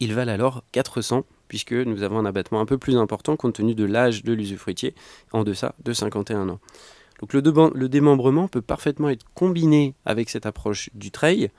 ils 0.00 0.14
valent 0.14 0.32
alors 0.32 0.64
400 0.72 1.24
puisque 1.48 1.72
nous 1.72 2.02
avons 2.02 2.18
un 2.18 2.26
abattement 2.26 2.60
un 2.60 2.66
peu 2.66 2.78
plus 2.78 2.96
important 2.96 3.36
compte 3.36 3.54
tenu 3.54 3.74
de 3.74 3.84
l'âge 3.84 4.22
de 4.22 4.32
l'usufruitier 4.32 4.94
en 5.32 5.44
deçà 5.44 5.74
de 5.82 5.92
51 5.92 6.48
ans. 6.50 6.60
Donc 7.20 7.32
le, 7.32 7.42
le 7.74 7.88
démembrement 7.88 8.48
peut 8.48 8.62
parfaitement 8.62 9.08
être 9.08 9.24
combiné 9.34 9.94
avec 10.04 10.30
cette 10.30 10.46
approche 10.46 10.90
du 10.94 11.10
trail 11.10 11.50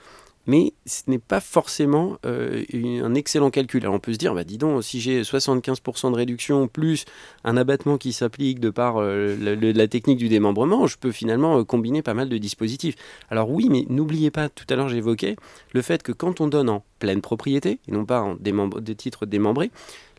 mais 0.48 0.74
ce 0.86 1.04
n'est 1.08 1.20
pas 1.20 1.40
forcément 1.40 2.18
euh, 2.26 2.64
un 2.74 3.14
excellent 3.14 3.52
calcul. 3.52 3.84
Alors 3.84 3.96
on 3.96 4.00
peut 4.00 4.14
se 4.14 4.18
dire, 4.18 4.34
bah, 4.34 4.44
dis 4.44 4.58
donc, 4.58 4.84
si 4.84 5.00
j'ai 5.00 5.22
75% 5.22 6.12
de 6.12 6.16
réduction 6.16 6.68
plus 6.68 7.06
un 7.44 7.58
abattement 7.58 7.98
qui 7.98 8.14
s'applique 8.14 8.60
de 8.60 8.70
par 8.70 8.98
euh, 8.98 9.36
la, 9.60 9.88
technique 9.88 10.18
du 10.18 10.30
démembrement, 10.30 10.88
je 10.88 10.98
peux 10.98 11.12
finalement 11.12 11.60
euh, 11.60 11.64
combiner 11.64 12.02
pas 12.02 12.14
mal 12.14 12.30
de 12.30 12.38
dispositifs. 12.38 12.96
Alors 13.30 13.52
oui, 13.52 13.68
mais 13.70 13.86
n'oubliez 13.90 14.32
pas, 14.32 14.50
tout 14.50 14.66
à 14.70 14.76
l'heure 14.76 14.90
j'évoquais 14.90 15.36
le 15.74 15.82
fait 15.82 16.02
que 16.04 16.12
quand 16.12 16.42
on 16.42 16.48
donne 16.48 16.70
en 16.70 16.84
pleine 17.00 17.22
propriété, 17.22 17.80
et 17.88 17.92
non 17.92 18.06
pas 18.06 18.22
en 18.22 18.36
des 18.36 18.96
titres 18.96 19.26
démembrés, 19.26 19.72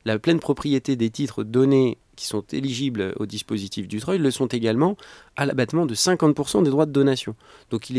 la 0.04 0.18
pleine 0.18 0.40
propriété 0.40 0.96
des 0.96 1.10
titres 1.10 1.44
donnés 1.44 1.98
qui 2.20 2.26
sont 2.26 2.44
éligibles 2.52 3.14
au 3.18 3.24
dispositif 3.24 3.88
du 3.88 3.98
Treuil 3.98 4.18
le 4.18 4.30
sont 4.30 4.46
également 4.46 4.96
à 5.36 5.46
l'abattement 5.46 5.86
de 5.86 5.94
50% 5.94 6.62
des 6.62 6.70
droits 6.70 6.84
de 6.84 6.92
donation. 6.92 7.34
Donc 7.70 7.90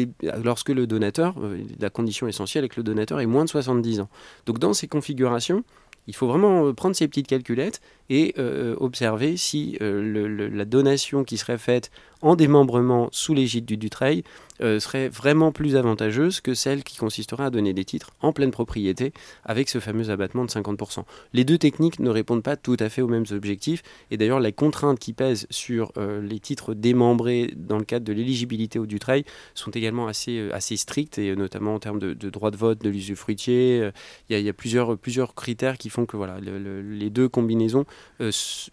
lorsque 0.44 0.70
le 0.70 0.86
donateur, 0.86 1.34
euh, 1.42 1.58
la 1.80 1.90
condition 1.90 2.28
essentielle 2.28 2.64
est 2.64 2.70
que 2.70 2.80
le 2.80 2.84
donateur 2.84 3.20
ait 3.20 3.26
moins 3.26 3.46
de 3.46 3.50
70 3.50 4.02
ans. 4.02 4.10
Donc 4.46 4.60
dans 4.60 4.74
ces 4.74 4.88
configurations, 4.88 5.64
il 6.06 6.16
faut 6.16 6.28
vraiment 6.28 6.68
euh, 6.68 6.74
prendre 6.74 6.96
ces 6.96 7.08
petites 7.08 7.26
calculettes 7.26 7.82
et 8.10 8.36
euh, 8.38 8.76
observer 8.80 9.38
si 9.38 9.78
la 9.82 10.66
donation 10.66 11.24
qui 11.24 11.38
serait 11.38 11.58
faite 11.58 11.90
en 12.22 12.36
démembrement 12.36 13.10
sous 13.12 13.34
l'égide 13.34 13.66
du 13.66 13.78
Dutreil 13.78 14.24
euh, 14.62 14.80
serait 14.80 15.10
vraiment 15.10 15.52
plus 15.52 15.76
avantageuse 15.76 16.40
que 16.40 16.54
celle 16.54 16.84
qui 16.84 16.98
consisterait 16.98 17.46
à 17.46 17.50
donner 17.50 17.74
des 17.74 17.84
titres 17.84 18.12
en 18.22 18.32
pleine 18.32 18.52
propriété 18.52 19.12
avec 19.44 19.70
ce 19.70 19.80
fameux 19.80 20.10
abattement 20.12 20.46
de 20.46 20.52
50%. 20.52 21.04
Les 21.34 21.44
deux 21.44 21.58
techniques 21.58 22.00
ne 22.00 22.10
répondent 22.10 22.44
pas 22.44 22.58
tout 22.58 22.78
à 22.80 22.90
fait 22.90 23.02
aux 23.02 23.08
mêmes 23.08 23.26
objectifs 23.32 23.82
et 24.12 24.18
d'ailleurs 24.18 24.40
les 24.40 24.52
contraintes 24.54 25.00
qui 25.00 25.14
pèsent 25.14 25.48
sur 25.50 25.92
euh, 25.98 26.22
les 26.22 26.40
titres 26.40 26.76
démembrés 26.76 27.54
dans 27.56 27.80
le 27.80 27.86
cadre 27.86 28.06
de 28.06 28.14
l'éligibilité 28.14 28.78
au 28.78 28.86
Dutreil 28.86 29.24
sont 29.56 29.72
également 29.72 30.08
assez, 30.08 30.38
euh, 30.38 30.60
strictes 30.60 31.18
et 31.18 31.36
notamment 31.36 31.76
en 31.76 31.80
termes 31.80 32.00
de, 32.00 32.14
droit 32.30 32.52
de 32.52 32.58
vote 32.58 32.84
de 32.84 32.90
l'usufruitier. 32.90 33.90
Il 34.30 34.40
y, 34.40 34.50
a, 34.50 34.54
plusieurs, 34.54 34.98
plusieurs 34.98 35.34
critères 35.34 35.78
qui 35.78 35.90
font 35.90 36.06
que 36.06 36.18
voilà, 36.18 36.38
les 36.40 37.10
deux 37.10 37.28
combinaisons 37.28 37.86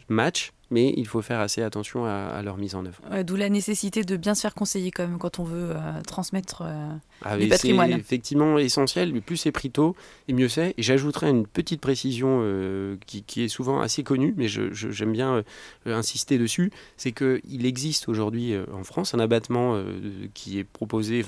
matchent 0.09 0.53
mais 0.71 0.93
il 0.97 1.07
faut 1.07 1.23
faire 1.23 1.41
assez 1.41 1.63
attention 1.63 2.05
à, 2.05 2.41
leur 2.43 2.57
mise 2.57 2.75
en 2.75 2.85
œuvre. 2.85 3.01
D'où 3.25 3.37
la 3.37 3.49
nécessité 3.49 4.05
de 4.05 4.17
bien 4.17 4.35
se 4.35 4.43
faire 4.43 4.55
conseiller 4.55 4.91
quand 4.91 5.07
même 5.07 5.19
quand 5.19 5.39
on 5.39 5.45
veut 5.45 5.71
euh, 5.71 6.03
transmettre 6.07 6.63
euh, 6.65 6.91
ah 7.25 7.37
C'est 7.57 7.71
effectivement 7.71 8.59
essentiel, 8.59 9.19
plus 9.21 9.37
c'est 9.37 9.53
pris 9.53 9.71
tôt, 9.71 9.97
et 10.29 10.33
mieux 10.33 10.49
c'est. 10.49 10.75
Et 10.77 10.83
j'ajouterai 10.83 11.31
une 11.31 11.47
petite 11.47 11.81
précision 11.81 12.41
euh, 12.43 12.97
qui, 13.07 13.43
est 13.43 13.49
souvent 13.49 13.81
assez 13.81 14.03
connue, 14.03 14.35
mais 14.37 14.49
j'aime 14.49 15.13
bien 15.13 15.43
insister 15.87 16.39
dessus, 16.39 16.71
c'est 16.97 17.13
qu'il 17.13 17.67
existe 17.67 18.09
aujourd'hui 18.09 18.55
en 18.73 18.85
France 18.85 19.15
un 19.15 19.21
abattement 19.21 19.83
qui 20.35 20.59
est 20.59 20.65
proposé, 20.65 21.25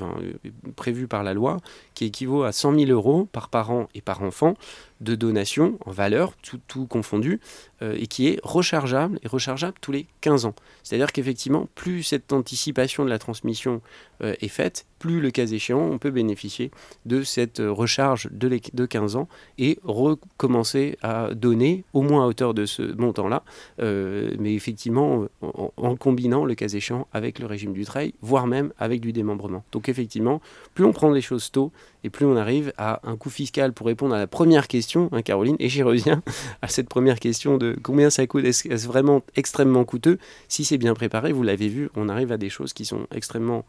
prévu 0.76 1.06
par 1.06 1.22
la 1.22 1.34
loi, 1.34 1.58
qui 1.94 2.06
équivaut 2.06 2.42
à 2.42 2.52
100 2.52 2.78
000 2.78 2.90
euros 2.90 3.28
par 3.32 3.48
parent 3.48 3.88
et 3.94 4.00
par 4.00 4.22
enfant 4.22 4.54
de 5.00 5.14
donation 5.14 5.78
en 5.86 5.90
valeur, 5.90 6.34
tout, 6.36 6.86
confondu, 6.86 7.40
euh, 7.82 7.96
et 7.98 8.06
qui 8.06 8.28
est 8.28 8.40
rechargeable 8.42 9.18
et 9.22 9.28
rechargeable 9.28 9.76
tous 9.80 9.92
les 9.92 10.06
15 10.20 10.44
ans. 10.44 10.54
C'est-à-dire 10.82 11.12
qu'effectivement, 11.12 11.68
plus 11.74 12.02
cette 12.02 12.32
anticipation 12.32 13.04
de 13.04 13.10
la 13.10 13.18
transmission 13.18 13.80
euh, 14.22 14.34
est 14.40 14.48
faite, 14.48 14.86
plus 15.00 15.20
le 15.20 15.32
cas 15.32 15.46
échéant, 15.46 15.80
on 15.80 15.98
peut 15.98 16.12
bénéficier 16.12 16.70
de 17.06 17.22
cette 17.22 17.58
euh, 17.58 17.72
recharge 17.72 18.28
de, 18.30 18.60
de 18.72 18.86
15 18.86 19.16
ans 19.16 19.26
et 19.58 19.80
recommencer 19.82 20.96
à 21.02 21.34
donner 21.34 21.82
au 21.92 22.02
moins 22.02 22.22
à 22.22 22.26
hauteur 22.28 22.54
de 22.54 22.66
ce 22.66 22.82
montant-là, 22.82 23.42
mais 23.78 24.54
effectivement 24.54 25.26
en, 25.40 25.72
en, 25.76 25.96
combinant 25.96 26.44
le 26.44 26.54
cas 26.54 26.68
échéant 26.68 27.08
avec 27.12 27.38
le 27.38 27.46
régime 27.46 27.72
du 27.72 27.84
trail, 27.84 28.14
voire 28.20 28.46
même 28.46 28.72
avec 28.78 29.00
du 29.00 29.12
démembrement. 29.12 29.64
Donc 29.72 29.88
effectivement, 29.88 30.40
plus 30.74 30.84
on 30.84 30.92
prend 30.92 31.10
les 31.10 31.20
choses 31.20 31.50
tôt 31.50 31.72
et 32.04 32.10
plus 32.10 32.26
on 32.26 32.36
arrive 32.36 32.72
à 32.78 33.00
un 33.04 33.16
coût 33.16 33.30
fiscal 33.30 33.72
pour 33.72 33.86
répondre 33.86 34.14
à 34.14 34.18
la 34.18 34.26
première 34.26 34.68
question, 34.68 35.08
hein, 35.12 35.22
Caroline, 35.22 35.56
et 35.58 35.68
j'y 35.68 35.82
reviens 35.82 36.22
à 36.62 36.68
cette 36.68 36.88
première 36.88 37.20
question 37.20 37.58
de 37.58 37.76
combien 37.82 38.10
ça 38.10 38.26
coûte, 38.26 38.44
est-ce 38.44 38.86
vraiment 38.86 39.22
extrêmement 39.36 39.84
coûteux? 39.84 40.18
Si 40.48 40.64
c'est 40.64 40.78
bien 40.78 40.94
préparé, 40.94 41.32
vous 41.32 41.42
l'avez 41.42 41.68
vu, 41.68 41.90
on 41.96 42.08
arrive 42.08 42.32
à 42.32 42.36
des 42.36 42.50
choses 42.50 42.72
qui 42.72 42.84
sont 42.84 43.06
extrêmement 43.14 43.64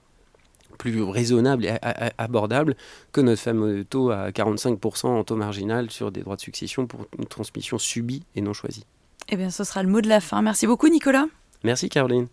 plus 0.82 1.04
raisonnables 1.04 1.65
et 1.65 1.78
abordables 2.17 2.76
que 3.12 3.22
notre 3.22 3.39
fameux 3.39 3.86
taux 3.86 4.10
à 4.10 4.32
45% 4.32 5.06
en 5.06 5.24
taux 5.24 5.36
marginal 5.36 5.91
sur 5.91 6.12
des 6.12 6.22
droits 6.22 6.38
de 6.38 6.41
succession 6.41 6.88
pour 6.88 7.06
une 7.20 7.28
transmission 7.28 7.78
subie 7.78 8.24
et 8.34 8.41
non 8.41 8.54
choisie. 8.54 8.84
Eh 9.30 9.36
bien, 9.36 9.52
ce 9.52 9.63
sera 9.63 9.84
le 9.84 9.89
mot 9.89 10.02
de 10.02 10.10
la 10.10 10.20
fin. 10.20 10.41
Merci 10.41 10.65
beaucoup, 10.65 10.88
Nicolas. 10.88 11.28
Merci, 11.63 11.88
Caroline. 11.88 12.28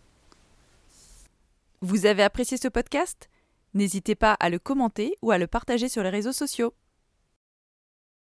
Vous 1.83 2.07
avez 2.07 2.23
apprécié 2.23 2.57
ce 2.57 2.69
podcast? 2.69 3.29
N'hésitez 3.75 4.15
pas 4.15 4.33
à 4.33 4.49
le 4.49 4.59
commenter 4.59 5.15
ou 5.21 5.31
à 5.31 5.37
le 5.37 5.47
partager 5.47 5.91
sur 5.91 6.03
les 6.03 6.09
réseaux 6.09 6.33
sociaux. 6.33 6.73